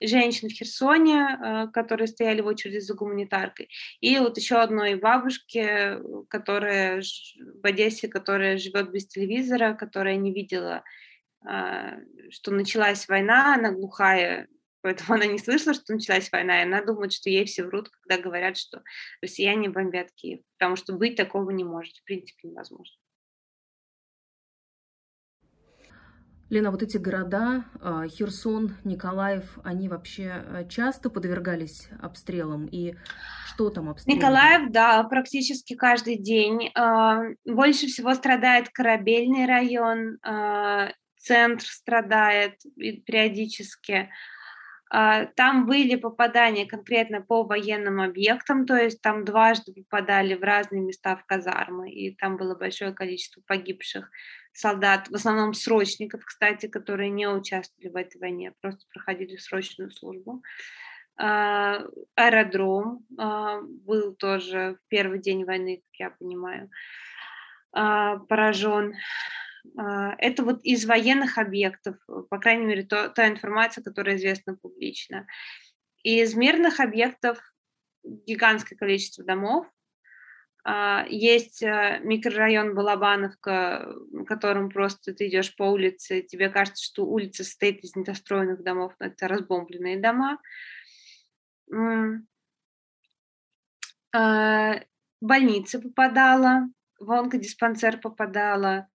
женщин 0.00 0.48
в 0.48 0.52
Херсоне, 0.52 1.38
э, 1.40 1.66
которые 1.72 2.08
стояли 2.08 2.40
в 2.40 2.46
очереди 2.46 2.78
за 2.78 2.94
гуманитаркой, 2.94 3.68
и 4.00 4.18
вот 4.18 4.36
еще 4.36 4.56
одной 4.56 4.96
бабушке, 4.96 6.00
которая 6.28 7.02
в 7.02 7.66
Одессе, 7.66 8.08
которая 8.08 8.58
живет 8.58 8.90
без 8.90 9.06
телевизора, 9.06 9.74
которая 9.74 10.16
не 10.16 10.32
видела, 10.32 10.82
а, 11.44 11.96
что 12.30 12.52
началась 12.52 13.08
война, 13.08 13.54
она 13.54 13.72
глухая, 13.72 14.48
поэтому 14.80 15.14
она 15.14 15.26
не 15.26 15.38
слышала, 15.38 15.74
что 15.74 15.92
началась 15.92 16.30
война, 16.30 16.60
и 16.60 16.64
она 16.64 16.84
думает, 16.84 17.12
что 17.12 17.30
ей 17.30 17.44
все 17.46 17.64
врут, 17.64 17.90
когда 17.90 18.22
говорят, 18.22 18.56
что 18.56 18.82
россияне 19.20 19.68
бомбят 19.68 20.12
Киев, 20.12 20.40
потому 20.58 20.76
что 20.76 20.92
быть 20.92 21.16
такого 21.16 21.50
не 21.50 21.64
может, 21.64 21.96
в 21.96 22.04
принципе 22.04 22.48
невозможно. 22.48 23.01
Лена, 26.52 26.70
вот 26.70 26.82
эти 26.82 26.98
города, 26.98 27.64
а, 27.80 28.06
Херсон, 28.06 28.76
Николаев, 28.84 29.58
они 29.64 29.88
вообще 29.88 30.44
э, 30.44 30.68
часто 30.68 31.08
подвергались 31.08 31.88
обстрелам? 31.98 32.66
И 32.66 32.94
что 33.46 33.70
там 33.70 33.88
обстреливали? 33.88 34.20
Николаев, 34.20 34.70
да, 34.70 35.02
практически 35.04 35.74
каждый 35.74 36.18
день. 36.18 36.70
А, 36.74 37.22
больше 37.46 37.86
всего 37.86 38.12
страдает 38.12 38.68
Корабельный 38.68 39.46
район, 39.46 40.18
а, 40.22 40.92
центр 41.16 41.64
страдает 41.64 42.56
периодически. 42.76 44.10
Там 45.36 45.64
были 45.64 45.96
попадания 45.96 46.66
конкретно 46.66 47.22
по 47.22 47.44
военным 47.44 47.98
объектам, 47.98 48.66
то 48.66 48.76
есть 48.76 49.00
там 49.00 49.24
дважды 49.24 49.72
попадали 49.72 50.34
в 50.34 50.42
разные 50.42 50.82
места 50.82 51.16
в 51.16 51.24
казармы, 51.24 51.90
и 51.90 52.14
там 52.14 52.36
было 52.36 52.54
большое 52.54 52.92
количество 52.92 53.40
погибших 53.46 54.10
солдат, 54.52 55.08
в 55.08 55.14
основном 55.14 55.54
срочников, 55.54 56.24
кстати, 56.24 56.66
которые 56.66 57.10
не 57.10 57.26
участвовали 57.26 57.88
в 57.88 57.96
этой 57.96 58.18
войне, 58.20 58.52
просто 58.60 58.84
проходили 58.92 59.36
срочную 59.36 59.90
службу. 59.90 60.42
А, 61.16 61.84
аэродром 62.14 63.04
а, 63.18 63.60
был 63.60 64.14
тоже 64.14 64.76
в 64.82 64.88
первый 64.88 65.20
день 65.20 65.44
войны, 65.44 65.82
как 65.92 66.00
я 66.00 66.10
понимаю, 66.10 66.70
а, 67.72 68.18
поражен. 68.18 68.94
Это 69.76 70.42
вот 70.44 70.60
из 70.64 70.84
военных 70.84 71.38
объектов, 71.38 71.96
по 72.06 72.38
крайней 72.38 72.66
мере, 72.66 72.82
то, 72.82 73.08
та 73.08 73.28
информация, 73.28 73.82
которая 73.82 74.16
известна 74.16 74.56
публично. 74.56 75.26
Из 76.02 76.34
мирных 76.34 76.80
объектов 76.80 77.38
гигантское 78.04 78.76
количество 78.76 79.24
домов, 79.24 79.66
а, 80.64 81.04
есть 81.08 81.62
э, 81.62 82.00
микрорайон 82.04 82.74
Балабановка, 82.74 83.92
в 84.12 84.24
котором 84.24 84.70
просто 84.70 85.12
ты 85.12 85.26
идешь 85.28 85.56
по 85.56 85.64
улице, 85.64 86.22
тебе 86.22 86.50
кажется, 86.50 86.84
что 86.84 87.04
улица 87.04 87.42
состоит 87.42 87.82
из 87.82 87.96
недостроенных 87.96 88.62
домов, 88.62 88.94
но 89.00 89.06
это 89.06 89.26
разбомбленные 89.26 90.00
дома. 90.00 90.38
А, 94.14 94.80
больница 95.20 95.80
попадала, 95.80 96.68
в 97.00 97.10
онкодиспансер 97.10 97.98
попадала, 97.98 98.76
а, 98.76 98.91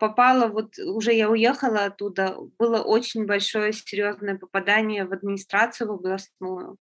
попала, 0.00 0.46
вот 0.46 0.78
уже 0.78 1.12
я 1.12 1.28
уехала 1.28 1.84
оттуда, 1.84 2.38
было 2.58 2.82
очень 2.82 3.26
большое 3.26 3.74
серьезное 3.74 4.38
попадание 4.38 5.04
в 5.04 5.12
администрацию 5.12 5.88
в 5.88 5.92
областную. 5.92 6.78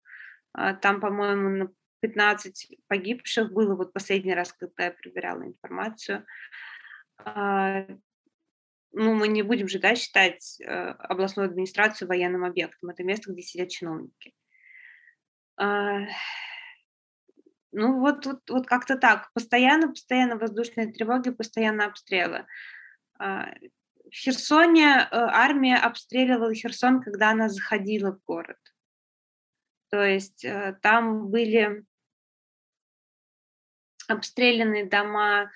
Там, 0.54 1.02
по-моему, 1.02 1.70
15 2.00 2.78
погибших 2.88 3.52
было 3.52 3.76
вот 3.76 3.92
последний 3.92 4.34
раз, 4.34 4.54
когда 4.54 4.86
я 4.86 4.92
проверяла 4.92 5.44
информацию. 5.44 6.26
А, 7.18 7.86
ну, 8.94 9.16
мы 9.16 9.28
не 9.28 9.42
будем 9.42 9.68
же, 9.68 9.80
да, 9.80 9.94
считать 9.96 10.58
областную 10.66 11.50
администрацию 11.50 12.08
военным 12.08 12.46
объектом. 12.46 12.90
Это 12.90 13.04
место, 13.04 13.34
где 13.34 13.42
сидят 13.42 13.70
чиновники. 13.70 14.34
А, 15.58 16.06
ну, 17.74 18.00
вот, 18.00 18.26
вот, 18.26 18.50
вот 18.50 18.66
как-то 18.66 18.96
так. 18.96 19.30
Постоянно, 19.34 19.90
постоянно 19.90 20.38
воздушные 20.38 20.94
тревоги, 20.94 21.32
постоянно 21.32 21.86
обстрелы. 21.86 22.46
А, 23.20 23.54
в 24.12 24.16
Херсоне 24.16 24.86
э, 24.86 25.08
армия 25.12 25.78
обстреливала 25.78 26.54
Херсон, 26.54 27.02
когда 27.02 27.32
она 27.32 27.50
заходила 27.50 28.14
в 28.14 28.24
город. 28.24 28.58
То 29.90 30.04
есть 30.04 30.46
э, 30.46 30.78
там 30.82 31.30
были 31.30 31.86
обстрелянные 34.08 34.86
дома 34.86 35.52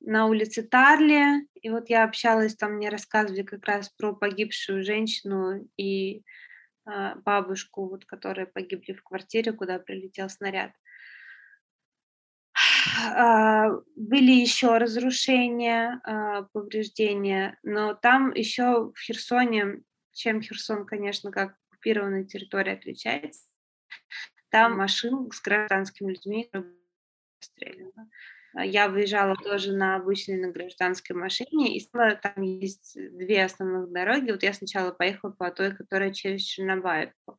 на 0.00 0.26
улице 0.26 0.62
Тарли, 0.62 1.46
и 1.54 1.70
вот 1.70 1.88
я 1.88 2.04
общалась, 2.04 2.54
там 2.54 2.74
мне 2.74 2.90
рассказывали 2.90 3.42
как 3.42 3.64
раз 3.64 3.88
про 3.88 4.14
погибшую 4.14 4.84
женщину 4.84 5.66
и 5.78 6.22
э, 6.86 7.14
бабушку, 7.24 7.88
вот, 7.88 8.04
которые 8.04 8.46
погибли 8.46 8.92
в 8.92 9.02
квартире, 9.02 9.52
куда 9.52 9.78
прилетел 9.78 10.28
снаряд. 10.28 10.72
Э, 13.04 13.80
были 13.96 14.32
еще 14.32 14.78
разрушения, 14.78 16.00
э, 16.06 16.46
повреждения, 16.52 17.58
но 17.62 17.94
там 17.94 18.32
еще 18.32 18.92
в 18.92 18.98
Херсоне, 18.98 19.82
чем 20.12 20.40
Херсон, 20.40 20.86
конечно, 20.86 21.30
как 21.30 21.56
оккупированная 21.70 22.24
территория 22.24 22.72
отличается, 22.72 23.48
там 24.50 24.76
машин 24.76 25.30
с 25.32 25.40
гражданскими 25.40 26.12
людьми 26.12 26.50
расстреляна. 27.40 28.10
А, 28.54 28.64
я 28.64 28.88
выезжала 28.88 29.34
тоже 29.36 29.72
на 29.72 29.96
обычной, 29.96 30.38
на 30.38 30.50
гражданской 30.50 31.16
машине, 31.16 31.76
и 31.76 31.86
там 31.90 32.42
есть 32.42 32.94
две 32.94 33.44
основных 33.44 33.92
дороги. 33.92 34.30
Вот 34.30 34.42
я 34.42 34.52
сначала 34.52 34.92
поехала 34.92 35.32
по 35.32 35.50
той, 35.50 35.74
которая 35.74 36.12
через 36.12 36.42
Чернобаевку. 36.42 37.36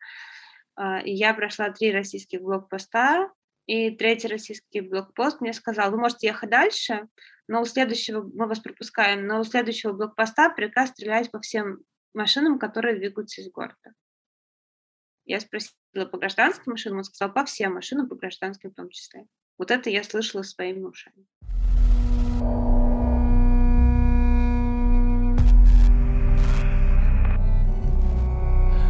А, 0.76 1.02
я 1.04 1.34
прошла 1.34 1.70
три 1.70 1.92
российских 1.92 2.42
блокпоста, 2.42 3.32
и 3.68 3.90
третий 3.92 4.28
российский 4.28 4.82
блокпост 4.82 5.42
мне 5.42 5.54
сказал, 5.54 5.92
вы 5.92 5.98
можете 5.98 6.28
ехать 6.28 6.50
дальше, 6.50 7.08
но 7.48 7.62
у 7.62 7.66
следующего, 7.66 8.30
мы 8.34 8.48
вас 8.48 8.60
пропускаем, 8.60 9.26
но 9.26 9.40
у 9.40 9.44
следующего 9.44 9.94
блокпоста 9.94 10.50
приказ 10.50 10.90
стрелять 10.90 11.32
по 11.32 11.40
всем 11.40 11.80
машинам, 12.14 12.60
которые 12.60 12.96
двигаются 12.96 13.42
из 13.42 13.52
города. 13.52 13.94
Я 15.26 15.40
спросила 15.40 15.74
по 16.12 16.18
гражданским 16.18 16.72
машинам, 16.72 17.00
он 17.00 17.04
сказал 17.04 17.34
по 17.34 17.46
всем 17.46 17.74
машинам, 17.74 18.08
по 18.08 18.16
гражданским 18.16 18.70
в 18.70 18.76
том 18.76 18.90
числе. 18.90 19.26
Вот 19.58 19.72
это 19.72 19.90
я 19.90 20.04
слышала 20.04 20.44
своими 20.44 20.84
ушами. 20.84 21.26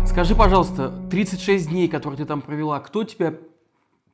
Скажи, 0.06 0.36
пожалуйста, 0.36 0.94
36 1.12 1.70
дней, 1.70 1.88
которые 1.90 2.18
ты 2.18 2.26
там 2.26 2.42
провела, 2.42 2.80
кто 2.80 3.04
тебя 3.04 3.38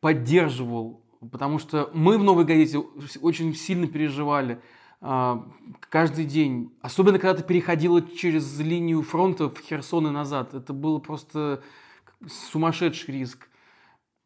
поддерживал? 0.02 1.06
Потому 1.32 1.60
что 1.60 1.90
мы 1.94 2.18
в 2.18 2.24
«Новой 2.24 2.46
газете» 2.46 2.80
очень 3.22 3.54
сильно 3.56 3.88
переживали 3.88 4.60
а, 5.00 5.48
каждый 5.80 6.26
день. 6.26 6.76
Особенно, 6.82 7.20
когда 7.20 7.42
ты 7.42 7.48
переходила 7.48 8.02
через 8.02 8.60
линию 8.60 9.02
фронта 9.04 9.50
в 9.50 9.58
Херсон 9.60 10.08
и 10.08 10.10
назад. 10.10 10.54
Это 10.54 10.74
было 10.74 10.98
просто 11.00 11.64
сумасшедший 12.28 13.14
риск. 13.14 13.50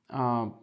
А, 0.07 0.57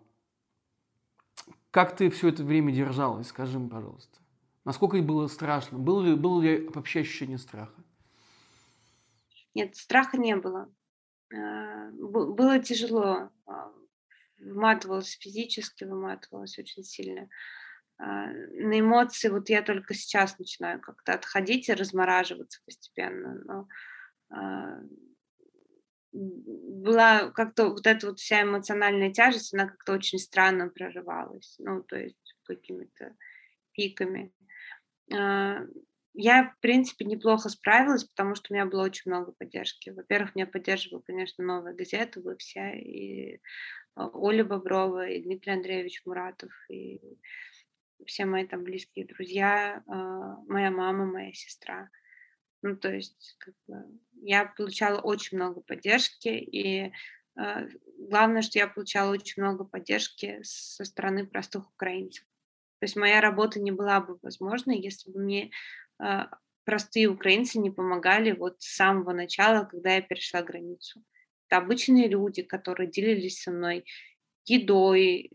как 1.70 1.96
ты 1.96 2.11
все 2.11 2.29
это 2.29 2.44
время 2.44 2.72
держалась? 2.72 3.29
Скажи 3.29 3.59
мне, 3.59 3.68
пожалуйста. 3.68 4.18
Насколько 4.64 5.03
было 5.03 5.27
страшно? 5.27 5.79
Было 5.79 6.03
ли, 6.03 6.14
было 6.14 6.40
ли 6.40 6.68
вообще 6.68 7.01
ощущение 7.01 7.38
страха? 7.38 7.83
Нет, 9.55 9.77
страха 9.77 10.16
не 10.16 10.37
было. 10.37 10.70
А, 11.35 11.90
было 11.90 12.59
тяжело, 12.59 13.31
выматывалась 14.44 15.18
физически, 15.20 15.85
выматывалась 15.85 16.59
очень 16.59 16.85
сильно. 16.85 17.28
А, 17.98 18.26
на 18.26 18.81
эмоции 18.81 19.28
вот 19.28 19.48
я 19.48 19.62
только 19.62 19.94
сейчас 19.94 20.38
начинаю 20.38 20.81
как-то 20.81 21.14
отходить 21.14 21.68
и 21.68 21.74
размораживаться 21.74 22.61
постепенно. 22.64 23.40
Но 23.44 23.68
была 26.12 27.31
как-то 27.31 27.70
вот 27.70 27.87
эта 27.87 28.07
вот 28.09 28.20
вся 28.20 28.42
эмоциональная 28.42 29.12
тяжесть, 29.12 29.55
она 29.55 29.66
как-то 29.66 29.92
очень 29.94 30.18
странно 30.18 30.68
прорывалась, 30.68 31.57
ну, 31.59 31.83
то 31.83 31.96
есть 31.96 32.37
какими-то 32.44 33.16
пиками. 33.72 34.33
Я, 36.14 36.44
в 36.44 36.61
принципе, 36.61 37.07
неплохо 37.07 37.48
справилась, 37.48 38.05
потому 38.05 38.35
что 38.35 38.52
у 38.52 38.55
меня 38.55 38.66
было 38.66 38.83
очень 38.83 39.11
много 39.11 39.33
поддержки. 39.33 39.88
Во-первых, 39.88 40.35
меня 40.35 40.46
поддерживала, 40.46 41.00
конечно, 41.00 41.42
новая 41.42 41.72
газета, 41.72 42.20
вы 42.20 42.37
все, 42.37 42.74
и 42.78 43.37
а, 43.37 43.38
Оля 43.94 44.44
Боброва, 44.44 45.09
и 45.09 45.22
Дмитрий 45.22 45.52
Андреевич 45.52 46.02
Муратов, 46.05 46.50
и 46.68 47.00
все 48.07 48.24
мои 48.24 48.46
там 48.46 48.64
близкие 48.64 49.07
друзья, 49.07 49.83
а, 49.87 50.37
моя 50.48 50.70
мама, 50.70 51.07
моя 51.07 51.33
сестра. 51.33 51.88
Ну, 52.62 52.76
то 52.76 52.92
есть, 52.92 53.37
как 53.38 53.55
бы, 53.66 53.85
я 54.22 54.46
получала 54.46 55.00
очень 55.00 55.37
много 55.37 55.61
поддержки, 55.61 56.28
и 56.28 56.92
а, 57.37 57.66
главное, 57.98 58.42
что 58.42 58.59
я 58.59 58.66
получала 58.66 59.12
очень 59.12 59.42
много 59.42 59.64
поддержки 59.64 60.40
со 60.42 60.85
стороны 60.85 61.26
простых 61.26 61.68
украинцев. 61.70 62.24
То 62.78 62.85
есть 62.85 62.96
моя 62.96 63.20
работа 63.20 63.61
не 63.61 63.70
была 63.70 64.00
бы 64.00 64.18
возможна, 64.22 64.72
если 64.72 65.11
бы 65.11 65.20
мне 65.20 65.50
а, 65.98 66.31
простые 66.64 67.09
украинцы 67.09 67.59
не 67.59 67.70
помогали 67.70 68.33
вот 68.33 68.61
с 68.62 68.76
самого 68.76 69.12
начала, 69.12 69.64
когда 69.64 69.94
я 69.94 70.02
перешла 70.02 70.42
границу. 70.42 71.02
Это 71.52 71.58
обычные 71.58 72.08
люди, 72.08 72.42
которые 72.42 72.90
делились 72.90 73.42
со 73.42 73.50
мной 73.50 73.84
едой, 74.46 75.30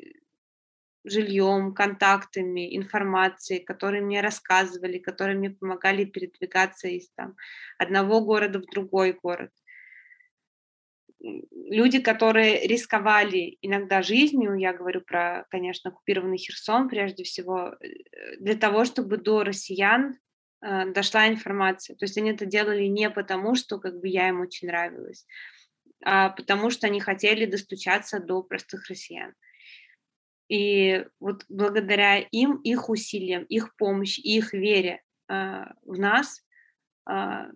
жильем, 1.04 1.76
контактами, 1.76 2.76
информацией, 2.76 3.64
которые 3.64 4.02
мне 4.02 4.22
рассказывали, 4.22 4.98
которые 4.98 5.38
мне 5.38 5.52
помогали 5.52 6.06
передвигаться 6.06 6.88
из 6.88 7.12
там, 7.12 7.36
одного 7.78 8.22
города 8.22 8.60
в 8.60 8.66
другой 8.66 9.14
город. 9.14 9.52
Люди, 11.20 12.02
которые 12.02 12.68
рисковали 12.68 13.60
иногда 13.62 14.02
жизнью, 14.02 14.56
я 14.56 14.74
говорю 14.74 15.02
про, 15.02 15.46
конечно, 15.52 15.92
оккупированный 15.92 16.38
Херсон 16.38 16.90
прежде 16.90 17.24
всего, 17.26 17.76
э, 17.80 18.38
для 18.40 18.56
того, 18.56 18.86
чтобы 18.86 19.18
до 19.18 19.44
россиян 19.44 20.18
а, 20.62 20.86
дошла 20.86 21.28
информация. 21.28 21.96
То 21.96 22.06
есть 22.06 22.18
они 22.18 22.32
это 22.32 22.48
делали 22.48 22.86
не 22.86 23.10
потому, 23.12 23.54
что 23.54 23.78
как 23.78 24.00
бы 24.00 24.08
я 24.08 24.30
им 24.30 24.42
очень 24.42 24.68
нравилась, 24.68 25.26
а 26.04 26.30
потому 26.30 26.70
что 26.70 26.88
они 26.88 27.00
хотели 27.00 27.46
достучаться 27.46 28.20
до 28.20 28.44
простых 28.44 28.88
россиян. 28.88 29.34
И 30.50 31.06
вот 31.20 31.44
благодаря 31.50 32.20
им, 32.20 32.58
их 32.58 32.90
усилиям, 32.90 33.44
их 33.44 33.76
помощи, 33.76 34.20
их 34.22 34.54
вере 34.54 35.04
э, 35.28 35.66
в 35.84 36.00
нас 36.00 36.40
э, 36.40 37.12
а, 37.12 37.48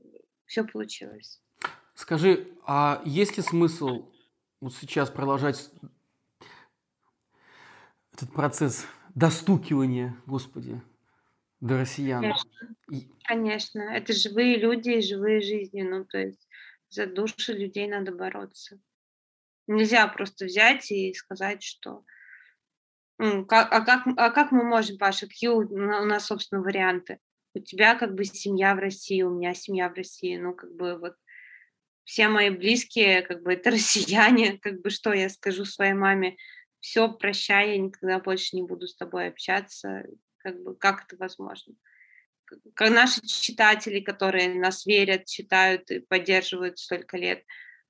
все 0.45 0.65
получилось. 0.65 1.41
Скажи, 1.93 2.47
а 2.65 3.01
есть 3.06 3.38
ли 3.38 3.43
смысл 3.43 4.12
вот 4.60 4.73
сейчас 4.73 5.10
продолжать 5.10 5.71
этот 8.13 8.34
процесс 8.34 8.86
достукивания, 9.15 10.17
Господи, 10.25 10.82
до 11.62 11.77
россиян. 11.80 12.21
Конечно. 12.21 13.12
Конечно. 13.23 13.82
Это 13.82 14.13
живые 14.13 14.58
люди 14.58 14.89
и 14.89 15.01
живые 15.01 15.41
жизни. 15.41 15.82
Ну, 15.84 16.04
то 16.04 16.17
есть 16.17 16.47
за 16.91 17.08
души 17.08 17.54
людей 17.54 17.88
надо 17.88 18.12
бороться. 18.12 18.80
Нельзя 19.67 20.08
просто 20.08 20.45
взять 20.45 20.91
и 20.91 21.13
сказать, 21.13 21.63
что 21.63 22.04
а, 23.17 23.43
как, 23.82 24.08
а 24.17 24.30
как 24.30 24.51
мы 24.51 24.63
можем, 24.63 24.97
Паша, 24.97 25.27
какие 25.27 25.49
у 25.49 26.06
нас, 26.06 26.25
собственно, 26.25 26.62
варианты? 26.62 27.19
У 27.54 27.60
тебя 27.60 27.95
как 27.95 28.15
бы 28.15 28.25
семья 28.25 28.75
в 28.75 28.80
России, 28.80 29.21
у 29.21 29.30
меня 29.30 29.54
семья 29.54 29.89
в 29.89 29.93
России, 29.93 30.38
ну, 30.38 30.54
как 30.54 30.73
бы 30.75 30.97
вот 30.97 31.15
все 32.04 32.27
мои 32.27 32.49
близкие, 32.49 33.21
как 33.21 33.43
бы 33.43 33.54
это 33.54 33.71
россияне, 33.71 34.58
как 34.58 34.82
бы 34.82 34.89
что 34.89 35.13
я 35.13 35.30
скажу 35.30 35.65
своей 35.65 35.93
маме, 35.93 36.36
все, 36.80 37.12
прощай, 37.12 37.71
я 37.71 37.77
никогда 37.77 38.19
больше 38.19 38.56
не 38.56 38.63
буду 38.63 38.88
с 38.88 38.95
тобой 38.95 39.27
общаться, 39.27 40.04
как 40.38 40.62
бы 40.63 40.75
как 40.75 41.06
это 41.06 41.15
возможно? 41.17 41.75
Как 42.74 42.92
наши 42.92 43.22
читатели, 43.26 44.00
которые 44.00 44.54
нас 44.60 44.86
верят, 44.86 45.26
читают 45.26 45.90
и 45.92 46.00
поддерживают 46.00 46.80
столько 46.80 47.18
лет, 47.18 47.44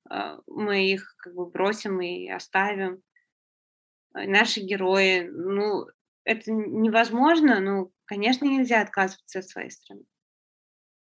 а, 0.08 0.38
мы 0.46 0.90
их 0.90 1.14
как 1.18 1.34
бы 1.34 1.46
бросим 1.46 2.00
и 2.00 2.28
оставим. 2.28 3.02
А 4.12 4.24
наши 4.26 4.60
герои, 4.60 5.28
ну, 5.28 5.86
это 6.24 6.52
невозможно, 6.52 7.60
ну, 7.60 7.92
конечно, 8.04 8.44
нельзя 8.44 8.82
отказываться 8.82 9.40
от 9.40 9.48
своей 9.48 9.70
страны. 9.70 10.04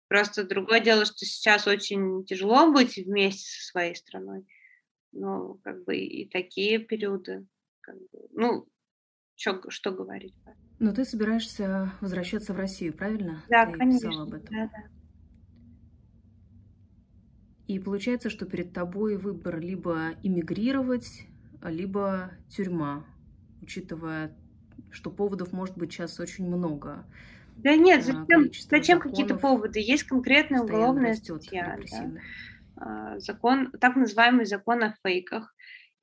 Просто 0.08 0.44
другое 0.44 0.80
дело, 0.80 1.04
что 1.04 1.24
сейчас 1.24 1.66
очень 1.66 2.24
тяжело 2.24 2.70
быть 2.70 2.96
вместе 2.96 3.48
со 3.50 3.66
своей 3.70 3.94
страной. 3.94 4.46
Ну, 5.12 5.60
как 5.64 5.84
бы 5.84 5.96
и 5.96 6.28
такие 6.28 6.78
периоды, 6.78 7.46
как 7.80 7.96
бы, 7.96 8.28
ну, 8.32 8.68
что, 9.36 9.70
что 9.70 9.90
говорить. 9.92 10.34
Но 10.78 10.92
ты 10.92 11.04
собираешься 11.04 11.92
возвращаться 12.00 12.52
в 12.52 12.56
Россию, 12.56 12.92
правильно? 12.92 13.42
Да, 13.48 13.66
ты 13.66 13.78
конечно. 13.78 14.10
Писала 14.10 14.26
об 14.26 14.34
этом. 14.34 14.54
Да, 14.54 14.70
да. 14.72 14.82
И 17.66 17.78
получается, 17.78 18.28
что 18.28 18.44
перед 18.44 18.72
тобой 18.72 19.16
выбор 19.16 19.58
либо 19.58 20.10
иммигрировать, 20.22 21.26
либо 21.62 22.32
тюрьма, 22.50 23.04
учитывая, 23.62 24.36
что 24.90 25.10
поводов 25.10 25.52
может 25.52 25.76
быть 25.78 25.92
сейчас 25.92 26.20
очень 26.20 26.46
много. 26.46 27.04
Да 27.56 27.74
нет, 27.76 28.00
а, 28.00 28.02
зачем, 28.02 28.50
зачем 28.68 29.00
какие-то 29.00 29.36
поводы? 29.36 29.80
Есть 29.80 30.04
конкретная 30.04 30.62
уголовная 30.62 31.14
статья. 31.14 31.78
Да? 31.90 32.12
А, 32.76 33.18
закон, 33.20 33.70
так 33.80 33.96
называемый 33.96 34.44
закон 34.44 34.82
о 34.82 34.94
фейках. 35.02 35.54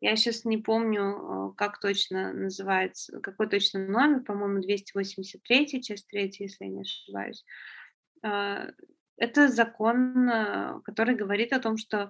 Я 0.02 0.16
сейчас 0.16 0.46
не 0.46 0.58
помню, 0.58 1.04
э, 1.04 1.54
как 1.56 1.80
точно 1.80 2.34
называется, 2.34 3.20
какой 3.22 3.48
точно 3.48 3.88
номер, 3.88 4.24
по-моему, 4.24 4.60
283, 4.60 5.82
часть 5.82 6.08
3, 6.08 6.34
если 6.40 6.66
я 6.66 6.72
не 6.72 6.82
ошибаюсь. 6.82 7.46
А, 8.24 8.70
это 9.18 9.48
закон, 9.48 10.28
э, 10.28 10.82
который 10.84 11.14
говорит 11.14 11.54
о 11.54 11.60
том, 11.60 11.78
что, 11.78 12.10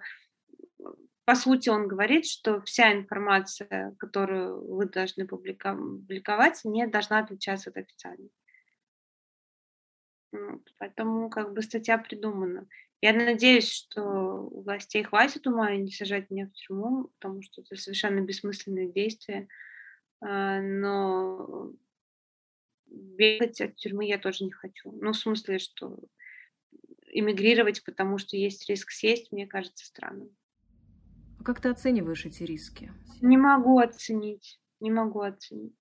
по 1.26 1.36
сути, 1.36 1.68
он 1.68 1.90
говорит, 1.90 2.26
что 2.26 2.62
вся 2.62 2.94
информация, 2.94 3.94
которую 4.00 4.74
вы 4.74 4.86
должны 4.86 5.28
публиковать, 5.28 6.62
не 6.64 6.88
должна 6.88 7.20
отличаться 7.20 7.72
от 7.72 7.78
официальной. 7.78 8.32
Поэтому 10.78 11.30
как 11.30 11.54
бы 11.54 11.62
статья 11.62 11.98
придумана. 11.98 12.68
Я 13.02 13.14
надеюсь, 13.14 13.72
что 13.72 14.48
у 14.52 14.62
властей 14.62 15.04
хватит 15.04 15.48
ума 15.48 15.74
и 15.74 15.82
не 15.82 15.92
сажать 15.92 16.30
меня 16.30 16.48
в 16.48 16.52
тюрьму, 16.52 17.06
потому 17.20 17.42
что 17.42 17.62
это 17.62 17.76
совершенно 17.76 18.22
бессмысленные 18.22 18.92
действия. 18.92 19.48
А, 20.22 20.62
но 20.62 21.72
бегать 22.86 23.60
от 23.62 23.76
тюрьмы 23.76 24.06
я 24.06 24.20
тоже 24.20 24.44
не 24.44 24.52
хочу. 24.52 24.92
Ну, 24.92 25.14
в 25.14 25.18
смысле, 25.18 25.58
что 25.58 26.00
эмигрировать, 27.08 27.84
потому 27.84 28.18
что 28.18 28.38
есть 28.38 28.70
риск 28.70 28.92
сесть, 28.92 29.32
мне 29.32 29.48
кажется 29.48 29.86
странным. 29.86 30.36
А 31.40 31.44
как 31.44 31.60
ты 31.60 31.70
оцениваешь 31.70 32.26
эти 32.26 32.44
риски? 32.44 32.94
Не 33.22 33.38
могу 33.38 33.80
оценить. 33.80 34.60
Не 34.80 34.92
могу 34.92 35.22
оценить. 35.22 35.76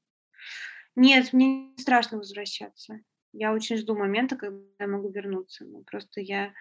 Нет, 0.96 1.32
мне 1.32 1.70
не 1.70 1.78
страшно 1.78 2.18
возвращаться. 2.18 3.00
Я 3.32 3.52
очень 3.52 3.76
жду 3.76 3.96
момента, 3.96 4.36
когда 4.36 4.60
я 4.78 4.86
могу 4.86 5.10
вернуться. 5.10 5.64
Но 5.64 5.82
просто 5.82 6.20
я 6.20 6.52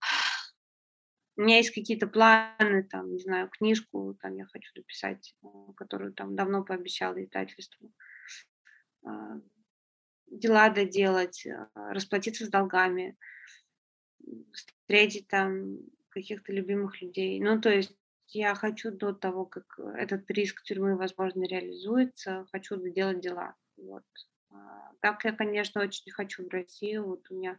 у 1.36 1.42
меня 1.42 1.58
есть 1.58 1.74
какие-то 1.74 2.06
планы, 2.06 2.84
там, 2.84 3.12
не 3.12 3.18
знаю, 3.18 3.48
книжку, 3.48 4.16
там 4.20 4.36
я 4.36 4.46
хочу 4.46 4.70
написать, 4.76 5.34
э, 5.42 5.46
которую 5.76 6.12
там 6.12 6.36
давно 6.36 6.64
пообещала 6.64 7.22
издательству. 7.22 7.92
А, 9.04 9.40
дела 10.26 10.70
доделать, 10.70 11.46
а, 11.46 11.92
расплатиться 11.92 12.46
с 12.46 12.50
долгами, 12.50 13.16
встретить 14.52 15.28
там 15.28 15.78
каких-то 16.10 16.52
любимых 16.52 17.00
людей. 17.02 17.40
Ну, 17.40 17.60
то 17.60 17.70
есть 17.70 17.96
я 18.28 18.54
хочу 18.54 18.90
до 18.90 19.12
того, 19.12 19.44
как 19.44 19.78
этот 19.96 20.30
риск 20.30 20.62
тюрьмы, 20.62 20.96
возможно, 20.96 21.44
реализуется, 21.44 22.46
хочу 22.52 22.76
доделать 22.76 23.20
дела. 23.20 23.54
Вот. 23.76 24.04
А, 24.50 24.92
так 25.00 25.24
я, 25.24 25.32
конечно, 25.32 25.82
очень 25.82 26.10
хочу 26.12 26.44
в 26.44 26.48
Россию. 26.48 27.06
Вот 27.06 27.30
у 27.30 27.34
меня 27.34 27.56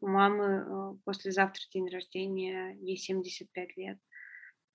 у 0.00 0.08
мамы 0.08 0.44
э, 0.44 0.96
послезавтра 1.04 1.62
день 1.72 1.88
рождения, 1.88 2.76
ей 2.80 2.96
75 2.96 3.76
лет, 3.76 3.98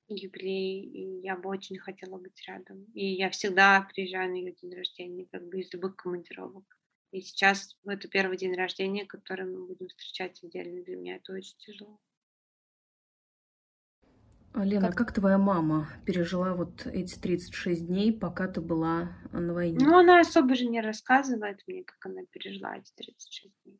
юбилей, 0.07 0.83
и 0.83 1.21
я 1.21 1.35
бы 1.35 1.49
очень 1.49 1.77
хотела 1.77 2.17
быть 2.17 2.41
рядом. 2.47 2.85
И 2.93 3.05
я 3.05 3.29
всегда 3.29 3.81
приезжаю 3.81 4.31
на 4.31 4.35
ее 4.35 4.53
день 4.53 4.73
рождения, 4.73 5.27
как 5.31 5.47
бы 5.47 5.59
из 5.59 5.71
любых 5.73 5.97
командировок. 5.97 6.63
И 7.11 7.21
сейчас 7.21 7.77
это 7.85 8.07
первый 8.07 8.37
день 8.37 8.55
рождения, 8.55 9.05
который 9.05 9.45
мы 9.45 9.65
будем 9.67 9.87
встречать 9.87 10.41
отдельно. 10.43 10.83
Для 10.83 10.95
меня 10.95 11.15
это 11.17 11.33
очень 11.33 11.57
тяжело. 11.57 11.99
Лена, 14.63 14.87
как... 14.87 14.97
как 14.97 15.13
твоя 15.13 15.37
мама 15.37 15.89
пережила 16.05 16.53
вот 16.53 16.85
эти 16.85 17.17
36 17.19 17.85
дней, 17.87 18.17
пока 18.17 18.47
ты 18.47 18.61
была 18.61 19.17
на 19.31 19.53
войне? 19.53 19.77
Ну, 19.79 19.97
она 19.97 20.19
особо 20.19 20.55
же 20.55 20.65
не 20.65 20.81
рассказывает 20.81 21.61
мне, 21.67 21.83
как 21.83 22.05
она 22.05 22.23
пережила 22.31 22.75
эти 22.77 22.91
36 22.95 23.53
дней. 23.63 23.79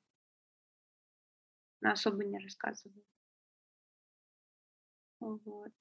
Она 1.82 1.94
особо 1.94 2.24
не 2.24 2.40
рассказывает. 2.40 3.06
Вот. 5.20 5.74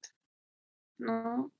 Ну, 0.98 1.50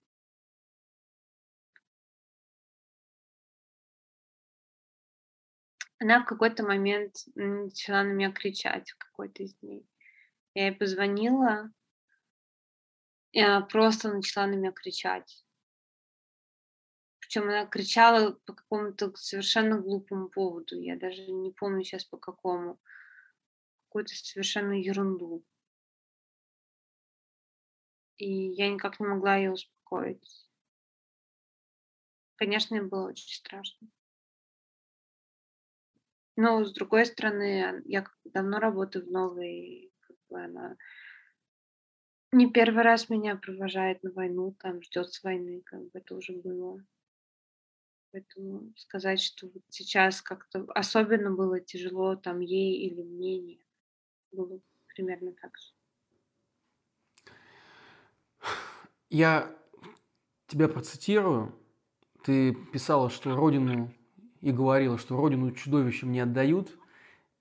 она 5.99 6.23
в 6.23 6.27
какой-то 6.27 6.65
момент 6.65 7.15
начала 7.35 8.03
на 8.03 8.13
меня 8.13 8.33
кричать 8.33 8.91
в 8.91 8.99
какой-то 8.99 9.43
из 9.43 9.57
дней. 9.59 9.87
Я 10.55 10.69
ей 10.69 10.75
позвонила, 10.75 11.71
просто 13.69 14.13
начала 14.13 14.47
на 14.47 14.55
меня 14.55 14.73
кричать. 14.73 15.45
Причем 17.21 17.43
она 17.43 17.67
кричала 17.67 18.33
по 18.47 18.55
какому-то 18.55 19.15
совершенно 19.17 19.81
глупому 19.81 20.29
поводу. 20.29 20.81
Я 20.81 20.97
даже 20.97 21.31
не 21.31 21.51
помню 21.51 21.83
сейчас 21.83 22.05
по 22.05 22.17
какому 22.17 22.79
какую-то 23.89 24.15
совершенно 24.15 24.73
ерунду. 24.73 25.45
И 28.17 28.31
я 28.31 28.71
никак 28.71 29.01
не 29.01 29.07
могла 29.07 29.37
ее 29.37 29.53
успокоить. 29.53 30.49
Конечно, 32.37 32.83
было 32.83 33.09
очень 33.09 33.35
страшно. 33.35 33.89
Но, 36.37 36.65
с 36.65 36.73
другой 36.73 37.07
стороны, 37.07 37.83
я 37.87 38.07
давно 38.25 38.59
работаю 38.59 39.07
в 39.07 39.11
новой, 39.11 39.91
как 40.01 40.17
бы 40.29 40.45
она 40.45 40.77
не 42.33 42.51
первый 42.51 42.83
раз 42.83 43.09
меня 43.09 43.37
провожает 43.37 44.03
на 44.03 44.11
войну, 44.13 44.55
там 44.59 44.83
ждет 44.83 45.13
с 45.13 45.23
войны, 45.23 45.63
как 45.65 45.81
бы 45.81 45.91
это 45.95 46.15
уже 46.15 46.33
было. 46.33 46.85
Поэтому 48.13 48.73
сказать, 48.77 49.21
что 49.21 49.47
вот 49.47 49.63
сейчас 49.69 50.23
как-то 50.23 50.65
особенно 50.75 51.31
было 51.31 51.61
тяжело 51.61 52.17
там 52.17 52.41
ей 52.41 52.87
или 52.87 53.03
мне, 53.03 53.39
нет 53.39 53.61
было 54.33 54.61
примерно 54.95 55.33
так 55.33 55.53
же. 55.57 55.73
Я 59.09 59.55
тебя 60.47 60.69
процитирую. 60.69 61.55
Ты 62.25 62.55
писала, 62.55 63.09
что 63.09 63.37
родину 63.37 63.93
и 64.41 64.51
говорила, 64.53 64.99
что 64.99 65.17
родину 65.17 65.53
чудовищам 65.53 66.13
не 66.13 66.21
отдают. 66.21 66.77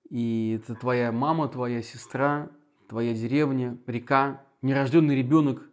И 0.08 0.60
это 0.60 0.74
твоя 0.74 1.10
мама, 1.10 1.48
твоя 1.48 1.82
сестра, 1.82 2.50
твоя 2.88 3.12
деревня, 3.14 3.76
река, 3.86 4.45
нерожденный 4.62 5.16
ребенок. 5.16 5.68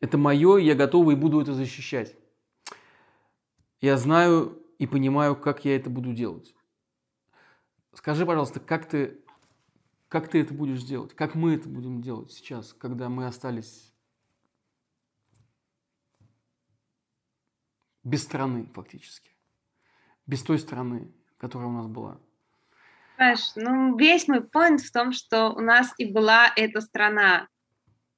Это 0.00 0.16
мое, 0.16 0.56
я 0.56 0.74
готова 0.74 1.10
и 1.10 1.14
буду 1.14 1.40
это 1.40 1.52
защищать. 1.54 2.16
Я 3.80 3.96
знаю 3.96 4.62
и 4.78 4.86
понимаю, 4.86 5.36
как 5.36 5.64
я 5.64 5.76
это 5.76 5.90
буду 5.90 6.12
делать. 6.12 6.54
Скажи, 7.92 8.24
пожалуйста, 8.24 8.60
как 8.60 8.88
ты, 8.88 9.20
как 10.08 10.28
ты 10.28 10.40
это 10.40 10.54
будешь 10.54 10.82
делать? 10.82 11.14
Как 11.14 11.34
мы 11.34 11.54
это 11.54 11.68
будем 11.68 12.02
делать 12.02 12.32
сейчас, 12.32 12.72
когда 12.72 13.08
мы 13.08 13.26
остались 13.26 13.92
без 18.04 18.22
страны 18.22 18.66
фактически? 18.74 19.30
Без 20.26 20.42
той 20.42 20.58
страны, 20.58 21.12
которая 21.36 21.68
у 21.68 21.72
нас 21.72 21.86
была? 21.86 22.20
Знаешь, 23.20 23.52
ну 23.54 23.98
весь 23.98 24.28
мой 24.28 24.38
point 24.38 24.78
в 24.78 24.90
том, 24.92 25.12
что 25.12 25.50
у 25.50 25.60
нас 25.60 25.92
и 25.98 26.10
была 26.10 26.50
эта 26.56 26.80
страна. 26.80 27.48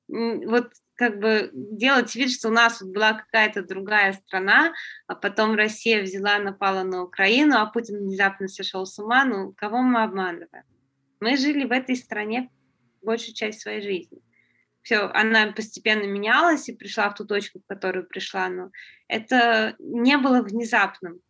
Вот 0.07 0.71
как 0.95 1.19
бы 1.19 1.51
делать 1.53 2.15
вид, 2.15 2.31
что 2.31 2.51
у 2.51 2.53
нас 2.53 2.81
была 2.81 3.15
какая-то 3.15 3.65
другая 3.65 4.13
страна, 4.13 4.73
а 5.09 5.17
потом 5.17 5.57
Россия 5.57 6.05
взяла, 6.05 6.39
напала 6.39 6.85
на 6.85 7.03
Украину, 7.03 7.57
а 7.57 7.67
Путин 7.67 7.99
внезапно 7.99 8.47
сошел 8.47 8.87
с 8.87 8.97
ума, 9.01 9.25
ну, 9.25 9.53
кого 9.57 9.83
мы 9.83 10.05
обманываем? 10.05 10.63
Мы 11.19 11.37
жили 11.37 11.65
в 11.65 11.73
этой 11.73 11.97
стране 11.97 12.49
большую 13.03 13.35
часть 13.35 13.61
своей 13.61 13.83
жизни. 13.83 14.21
Все, 14.83 15.11
она 15.15 15.51
постепенно 15.51 16.05
менялась 16.05 16.69
и 16.69 16.77
пришла 16.77 17.11
в 17.11 17.17
ту 17.17 17.25
точку, 17.25 17.59
в 17.59 17.67
которую 17.67 18.07
пришла, 18.07 18.49
но 18.49 18.71
это 19.09 19.75
не 19.81 20.17
было 20.17 20.43
внезапным. 20.43 21.23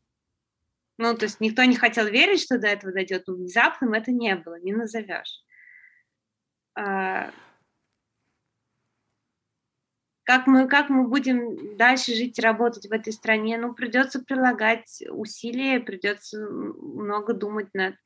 Ну, 1.03 1.17
то 1.17 1.25
есть 1.25 1.41
никто 1.41 1.65
не 1.65 1.75
хотел 1.75 2.07
верить, 2.07 2.41
что 2.41 2.59
до 2.59 2.69
этого 2.69 2.93
дойдет, 2.93 3.25
но 3.27 3.35
внезапным 3.35 3.93
это 3.93 4.13
не 4.13 4.37
было, 4.37 4.61
не 4.61 4.73
назовешь. 4.73 5.43
А, 6.77 7.33
как 10.23 10.47
мы, 10.47 10.69
как 10.69 10.91
мы 10.91 11.09
будем 11.09 11.77
дальше 11.77 12.15
жить 12.15 12.39
и 12.39 12.43
работать 12.43 12.87
в 12.87 12.93
этой 12.93 13.13
стране, 13.13 13.59
ну, 13.59 13.75
придется 13.75 14.21
прилагать 14.21 15.03
усилия, 15.11 15.81
придется 15.81 16.39
много 16.39 17.35
думать 17.35 17.75
над 17.75 17.97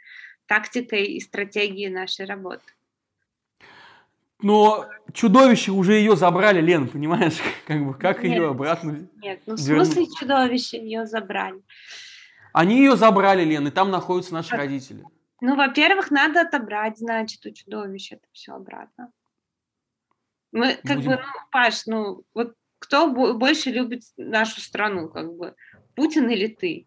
тактикой 0.47 1.05
и 1.05 1.21
стратегией 1.21 1.91
нашей 1.91 2.25
работы. 2.25 2.65
Но 4.41 4.87
чудовище 5.13 5.71
уже 5.73 5.97
ее 5.97 6.17
забрали, 6.17 6.63
Лен, 6.63 6.89
понимаешь? 6.89 7.37
Как 7.67 7.85
бы 7.85 7.93
как 7.93 8.23
нет, 8.23 8.39
ее 8.39 8.49
обратно? 8.49 9.07
Нет, 9.21 9.43
ну 9.45 9.55
в 9.55 9.59
смысле 9.59 10.07
чудовище 10.19 10.79
ее 10.79 11.05
забрали? 11.05 11.61
Они 12.57 12.79
ее 12.79 12.97
забрали, 12.97 13.45
Лен, 13.45 13.69
и 13.69 13.71
там 13.71 13.91
находятся 13.91 14.33
наши 14.33 14.55
а, 14.55 14.57
родители. 14.57 15.05
Ну, 15.43 15.57
во-первых, 15.57 16.11
надо 16.11 16.41
отобрать, 16.41 16.97
значит, 16.97 17.45
у 17.45 17.51
чудовища 17.51 18.15
это 18.15 18.27
все 18.33 18.55
обратно. 18.55 19.13
Мы 20.53 20.79
как 20.83 20.97
Будем... 20.97 21.11
бы, 21.11 21.17
ну, 21.17 21.41
Паш, 21.51 21.85
ну 21.85 22.25
вот 22.33 22.55
кто 22.79 23.13
больше 23.35 23.71
любит 23.71 24.05
нашу 24.17 24.63
страну, 24.63 25.11
как 25.11 25.35
бы, 25.35 25.55
Путин 25.95 26.31
или 26.31 26.47
ты? 26.47 26.87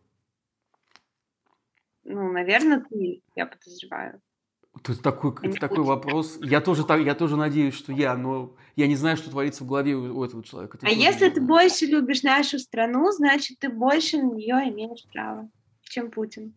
Ну, 2.03 2.31
наверное, 2.31 2.83
ты, 2.89 3.21
я 3.35 3.45
подозреваю. 3.45 4.19
Тут 4.81 5.03
такой, 5.03 5.35
это 5.43 5.59
такой 5.59 5.83
вопрос. 5.83 6.39
Я 6.41 6.61
тоже, 6.61 6.83
так, 6.83 6.99
я 7.01 7.13
тоже 7.13 7.35
надеюсь, 7.35 7.75
что 7.75 7.91
я, 7.91 8.17
но 8.17 8.55
я 8.75 8.87
не 8.87 8.95
знаю, 8.95 9.17
что 9.17 9.29
творится 9.29 9.63
в 9.63 9.67
голове 9.67 9.93
у, 9.93 10.17
у 10.17 10.25
этого 10.25 10.43
человека. 10.43 10.77
Это 10.77 10.87
а 10.87 10.89
если 10.89 11.29
ты 11.29 11.39
больше 11.39 11.85
любишь 11.85 12.23
нашу 12.23 12.57
страну, 12.57 13.11
значит, 13.11 13.59
ты 13.59 13.69
больше 13.69 14.17
на 14.17 14.31
нее 14.33 14.67
имеешь 14.69 15.05
право, 15.13 15.47
чем 15.89 16.11
Путин. 16.11 16.55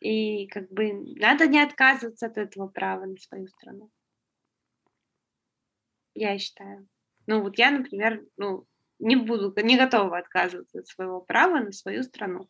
И 0.00 0.48
как 0.48 0.70
бы 0.70 0.92
надо 1.16 1.46
не 1.46 1.60
отказываться 1.60 2.26
от 2.26 2.38
этого 2.38 2.66
права 2.66 3.06
на 3.06 3.16
свою 3.16 3.46
страну 3.46 3.90
я 6.14 6.38
считаю. 6.38 6.86
Ну 7.26 7.42
вот 7.42 7.58
я, 7.58 7.70
например, 7.70 8.22
ну, 8.36 8.66
не 8.98 9.16
буду, 9.16 9.52
не 9.62 9.76
готова 9.76 10.18
отказываться 10.18 10.80
от 10.80 10.86
своего 10.86 11.20
права 11.20 11.60
на 11.60 11.72
свою 11.72 12.02
страну. 12.02 12.48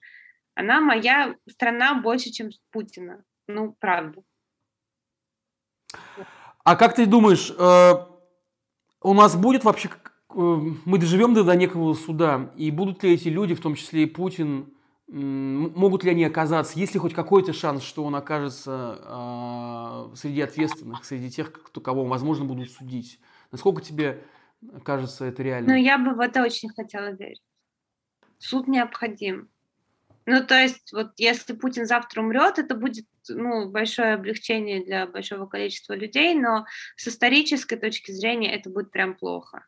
Она 0.55 0.81
моя 0.81 1.35
страна 1.49 2.01
больше, 2.01 2.31
чем 2.31 2.51
Путина. 2.71 3.25
Ну, 3.47 3.77
правда. 3.79 4.23
А 6.65 6.77
как 6.77 6.95
ты 6.95 7.07
думаешь, 7.07 7.51
э, 7.51 7.93
у 9.01 9.15
нас 9.15 9.35
будет 9.37 9.65
вообще, 9.65 9.89
э, 9.89 10.35
мы 10.35 10.99
доживем 10.99 11.35
до, 11.35 11.43
до 11.43 11.57
некого 11.57 11.95
суда, 11.95 12.53
и 12.57 12.71
будут 12.71 13.03
ли 13.03 13.15
эти 13.15 13.29
люди, 13.29 13.55
в 13.55 13.61
том 13.61 13.75
числе 13.75 14.05
и 14.05 14.07
Путин, 14.07 14.75
могут 15.13 16.05
ли 16.05 16.11
они 16.11 16.25
оказаться, 16.25 16.79
есть 16.79 16.95
ли 16.95 17.01
хоть 17.01 17.13
какой-то 17.13 17.53
шанс, 17.53 17.83
что 17.83 18.03
он 18.05 18.15
окажется 18.15 18.99
э, 19.03 20.17
среди 20.17 20.41
ответственных, 20.41 21.05
среди 21.05 21.31
тех, 21.31 21.53
кто, 21.53 21.81
кого, 21.83 22.05
возможно, 22.05 22.47
будут 22.47 22.71
судить? 22.71 23.21
Насколько 23.51 23.83
тебе 23.83 24.25
кажется 24.85 25.27
это 25.27 25.43
реально? 25.43 25.75
Ну, 25.75 25.79
я 25.79 25.99
бы 25.99 26.15
в 26.15 26.21
это 26.21 26.43
очень 26.43 26.71
хотела 26.71 27.11
верить. 27.11 27.43
Суд 28.39 28.69
необходим. 28.69 29.51
Ну, 30.25 30.45
то 30.47 30.55
есть, 30.55 30.93
вот 30.93 31.13
если 31.19 31.53
Путин 31.53 31.85
завтра 31.85 32.23
умрет, 32.23 32.59
это 32.59 32.75
будет 32.75 33.07
ну, 33.29 33.71
большое 33.71 34.15
облегчение 34.15 34.83
для 34.83 35.07
большого 35.07 35.47
количества 35.47 35.95
людей, 35.95 36.35
но 36.35 36.65
с 36.97 37.09
исторической 37.09 37.77
точки 37.77 38.13
зрения 38.13 38.55
это 38.55 38.71
будет 38.71 38.91
прям 38.91 39.15
плохо. 39.15 39.67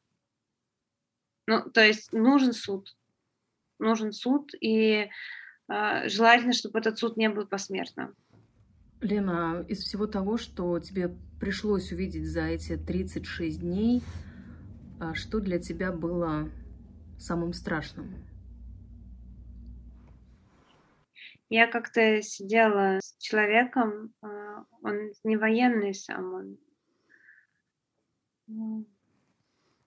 Ну, 1.47 1.68
то 1.70 1.84
есть 1.84 2.12
нужен 2.12 2.55
суд. 2.55 2.97
Нужен 3.85 4.12
суд, 4.12 4.53
и 4.61 5.11
э, 5.68 6.09
желательно, 6.09 6.55
чтобы 6.55 6.78
этот 6.78 6.99
суд 6.99 7.18
не 7.18 7.28
был 7.28 7.47
посмертным. 7.47 8.14
Лена, 9.03 9.64
из 9.68 9.80
всего 9.80 10.07
того, 10.07 10.39
что 10.39 10.78
тебе 10.80 11.14
пришлось 11.39 11.93
увидеть 11.93 12.26
за 12.26 12.47
эти 12.47 12.78
36 12.78 13.61
дней, 13.61 14.03
а 14.99 15.14
что 15.14 15.41
для 15.41 15.59
тебя 15.59 15.93
было 15.93 16.49
самым 17.18 17.53
страшным? 17.53 18.24
Я 21.51 21.66
как-то 21.66 22.22
сидела 22.22 23.01
с 23.03 23.16
человеком, 23.18 24.14
а, 24.22 24.64
он 24.82 25.12
не 25.24 25.37
военный 25.37 25.93
сам, 25.93 26.57
он 28.49 28.87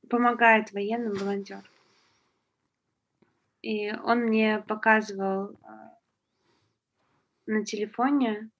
помогает 0.07 0.71
военным 0.71 1.13
волонтер. 1.13 1.63
И 3.61 3.91
он 3.91 4.25
мне 4.25 4.59
показывал 4.59 5.57
а, 5.63 5.97
на 7.45 7.65
телефоне 7.65 8.51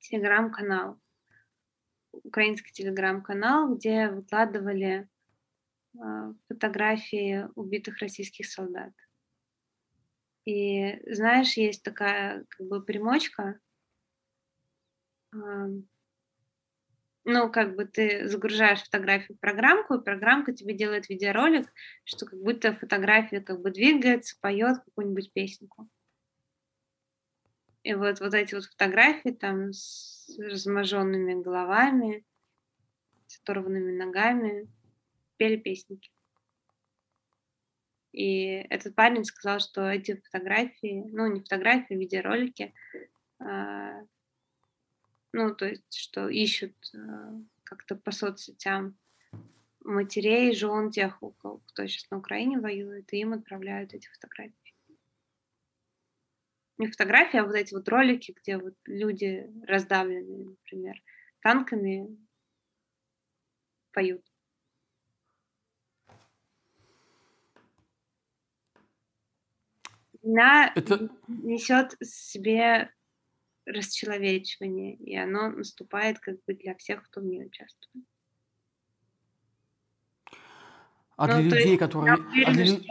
телеграм-канал, 0.00 1.00
украинский 2.12 2.72
телеграм-канал, 2.72 3.74
где 3.74 4.08
выкладывали 4.08 5.08
а, 5.98 6.34
фотографии 6.48 7.48
убитых 7.54 7.98
российских 7.98 8.46
солдат. 8.46 8.92
И 10.44 11.00
знаешь, 11.10 11.56
есть 11.56 11.82
такая 11.82 12.44
как 12.50 12.66
бы 12.66 12.82
примочка, 12.82 13.58
ну, 17.24 17.50
как 17.50 17.74
бы 17.74 17.86
ты 17.86 18.28
загружаешь 18.28 18.82
фотографию 18.82 19.36
в 19.36 19.40
программку, 19.40 19.94
и 19.94 20.04
программка 20.04 20.52
тебе 20.52 20.74
делает 20.74 21.08
видеоролик, 21.08 21.72
что 22.04 22.26
как 22.26 22.38
будто 22.40 22.74
фотография 22.74 23.40
как 23.40 23.60
бы 23.60 23.70
двигается, 23.70 24.36
поет 24.40 24.78
какую-нибудь 24.84 25.32
песенку. 25.32 25.88
И 27.82 27.94
вот, 27.94 28.20
вот 28.20 28.34
эти 28.34 28.54
вот 28.54 28.64
фотографии 28.64 29.30
там 29.30 29.72
с 29.72 30.34
разможенными 30.38 31.42
головами, 31.42 32.24
с 33.26 33.40
оторванными 33.40 33.96
ногами, 33.96 34.68
пели 35.36 35.56
песенки. 35.56 36.10
И 38.12 38.44
этот 38.70 38.94
парень 38.94 39.24
сказал, 39.24 39.58
что 39.60 39.90
эти 39.90 40.16
фотографии, 40.16 41.04
ну, 41.10 41.26
не 41.26 41.40
фотографии, 41.40 41.94
а 41.94 41.98
видеоролики, 41.98 42.72
э, 43.40 44.06
ну, 45.34 45.52
то 45.52 45.66
есть, 45.66 45.92
что 45.92 46.28
ищут 46.28 46.76
э, 46.94 46.98
как-то 47.64 47.96
по 47.96 48.12
соцсетям 48.12 48.96
матерей, 49.80 50.54
жен 50.54 50.92
тех, 50.92 51.20
у 51.24 51.32
кого, 51.32 51.58
кто 51.66 51.86
сейчас 51.88 52.08
на 52.10 52.18
Украине 52.18 52.60
воюет, 52.60 53.12
и 53.12 53.18
им 53.18 53.32
отправляют 53.32 53.94
эти 53.94 54.06
фотографии. 54.06 54.54
Не 56.78 56.86
фотографии, 56.86 57.38
а 57.38 57.44
вот 57.44 57.56
эти 57.56 57.74
вот 57.74 57.88
ролики, 57.88 58.32
где 58.40 58.58
вот 58.58 58.76
люди 58.84 59.50
раздавленные, 59.66 60.44
например, 60.44 61.02
танками 61.40 62.16
поют. 63.92 64.24
Война 70.22 70.72
Это... 70.76 71.10
несет 71.26 71.96
себе 72.00 72.93
расчеловечивание, 73.66 74.94
и 74.94 75.16
оно 75.16 75.50
наступает 75.50 76.18
как 76.18 76.42
бы 76.44 76.54
для 76.54 76.74
всех, 76.74 77.02
кто 77.04 77.20
в 77.20 77.24
ней 77.24 77.44
участвует. 77.44 78.04
А 81.16 81.26
ну, 81.28 81.34
для 81.34 81.42
людей, 81.42 81.68
есть, 81.68 81.78
которые... 81.78 82.16
Уверена, 82.16 82.50
а 82.50 82.54
для... 82.54 82.66
Что... 82.66 82.82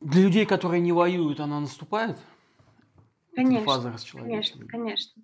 для 0.00 0.22
людей, 0.22 0.46
которые 0.46 0.80
не 0.80 0.92
воюют, 0.92 1.40
она 1.40 1.60
наступает? 1.60 2.18
Конечно, 3.34 3.66
фаза 3.66 3.94
конечно, 4.12 4.66
конечно. 4.66 5.22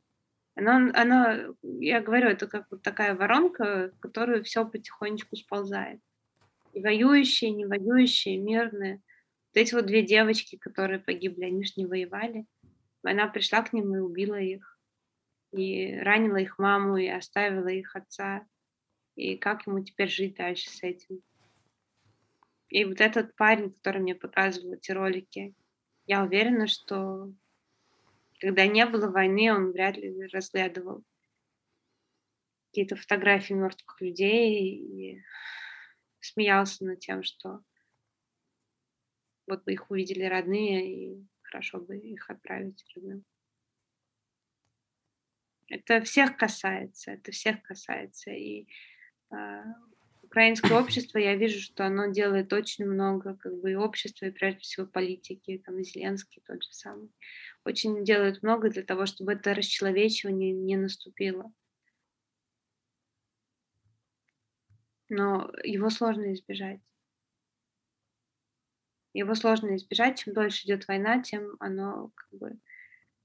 Оно, 0.55 0.91
оно, 0.95 1.55
я 1.62 2.03
говорю, 2.03 2.28
это 2.28 2.47
как 2.47 2.66
вот 2.70 2.83
такая 2.83 3.14
воронка, 3.14 3.91
в 3.97 4.01
которую 4.01 4.45
все 4.45 4.66
потихонечку 4.66 5.35
сползает. 5.37 6.01
И 6.74 6.80
воюющие, 6.80 7.51
и 7.51 7.55
не 7.55 7.66
воюющие, 7.66 8.39
мирные– 8.39 9.01
вот 9.55 9.61
эти 9.61 9.74
вот 9.74 9.87
две 9.87 10.03
девочки, 10.03 10.57
которые 10.57 10.99
погибли, 10.99 11.45
они 11.45 11.64
же 11.64 11.72
не 11.76 11.87
воевали. 11.87 12.47
Война 13.03 13.26
пришла 13.28 13.62
к 13.62 13.72
ним 13.72 13.94
и 13.94 13.98
убила 13.98 14.40
их. 14.40 14.78
И 15.53 15.94
ранила 15.98 16.36
их 16.36 16.59
маму, 16.59 16.96
и 16.96 17.09
оставила 17.09 17.68
их 17.68 17.94
отца. 17.94 18.46
И 19.16 19.36
как 19.36 19.66
ему 19.66 19.84
теперь 19.84 20.09
жить 20.09 20.36
дальше 20.36 20.70
с 20.70 20.82
этим? 20.82 21.22
И 22.68 22.84
вот 22.84 23.00
этот 23.00 23.36
парень, 23.36 23.72
который 23.72 24.00
мне 24.00 24.14
показывал 24.14 24.72
эти 24.74 24.92
ролики, 24.92 25.55
я 26.07 26.22
уверена, 26.22 26.66
что 26.66 27.32
когда 28.40 28.66
не 28.66 28.86
было 28.86 29.09
войны, 29.09 29.53
он 29.53 29.72
вряд 29.72 29.96
ли 29.96 30.26
разглядывал 30.28 31.05
какие-то 32.70 32.96
фотографии 32.96 33.53
мертвых 33.53 34.00
людей 34.00 34.74
и 34.74 35.22
смеялся 36.20 36.84
над 36.86 37.00
тем, 37.00 37.22
что 37.22 37.61
вот 39.46 39.64
бы 39.64 39.74
их 39.74 39.90
увидели 39.90 40.24
родные, 40.24 40.90
и 40.90 41.26
хорошо 41.53 41.80
бы 41.80 41.98
их 41.98 42.30
отправить 42.30 42.84
родным. 42.94 43.24
Это 45.68 46.03
всех 46.03 46.36
касается, 46.36 47.12
это 47.12 47.30
всех 47.30 47.62
касается. 47.62 48.30
И 48.30 48.66
э, 49.30 49.64
украинское 50.22 50.72
общество, 50.80 51.18
я 51.18 51.36
вижу, 51.36 51.61
что 51.61 51.86
оно 51.86 52.07
делает 52.07 52.53
очень 52.53 52.86
много, 52.86 53.36
как 53.36 53.61
бы 53.61 53.72
и 53.72 53.74
общество, 53.74 54.26
и 54.26 54.30
прежде 54.30 54.61
всего 54.61 54.86
политики, 54.86 55.62
там 55.64 55.82
Зеленский 55.82 56.42
тот 56.46 56.62
же 56.62 56.72
самый, 56.72 57.11
очень 57.64 58.05
делают 58.05 58.42
много 58.42 58.70
для 58.70 58.82
того, 58.82 59.07
чтобы 59.07 59.32
это 59.32 59.55
расчеловечивание 59.55 60.53
не 60.53 60.76
наступило. 60.76 61.53
Но 65.09 65.53
его 65.62 65.90
сложно 65.90 66.32
избежать. 66.32 66.80
Его 69.13 69.35
сложно 69.35 69.77
избежать. 69.77 70.19
Чем 70.19 70.35
дольше 70.35 70.67
идет 70.67 70.89
война, 70.89 71.23
тем 71.23 71.57
оно 71.61 72.11
как 72.15 72.39
бы 72.39 72.59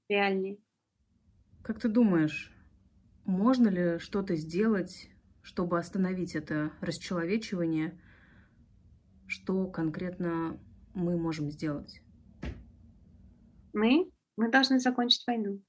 реальнее. 0.08 0.58
Как 1.62 1.80
ты 1.80 1.88
думаешь, 1.88 2.52
можно 3.24 3.68
ли 3.68 3.98
что-то 3.98 4.36
сделать, 4.36 5.10
чтобы 5.42 5.78
остановить 5.78 6.34
это 6.34 6.72
расчеловечивание? 6.80 8.00
Что 9.26 9.66
конкретно 9.66 10.58
мы 10.94 11.18
можем 11.18 11.50
сделать? 11.50 12.00
Мы? 13.72 14.10
Мы 14.36 14.50
должны 14.50 14.78
закончить 14.80 15.26
войну. 15.26 15.60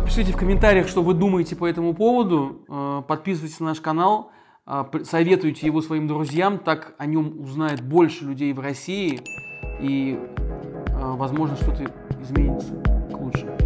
Пишите 0.00 0.32
в 0.32 0.36
комментариях, 0.36 0.88
что 0.88 1.02
вы 1.02 1.14
думаете 1.14 1.56
по 1.56 1.66
этому 1.66 1.94
поводу. 1.94 2.64
Э, 2.68 3.02
подписывайтесь 3.06 3.60
на 3.60 3.66
наш 3.66 3.80
канал, 3.80 4.30
э, 4.66 4.84
советуйте 5.04 5.66
его 5.66 5.82
своим 5.82 6.08
друзьям, 6.08 6.58
так 6.58 6.94
о 6.98 7.06
нем 7.06 7.40
узнает 7.40 7.80
больше 7.82 8.24
людей 8.24 8.52
в 8.52 8.60
России 8.60 9.20
и, 9.80 10.18
э, 10.18 11.12
возможно, 11.16 11.56
что-то 11.56 11.84
изменится 12.20 12.74
к 13.12 13.18
лучшему. 13.18 13.63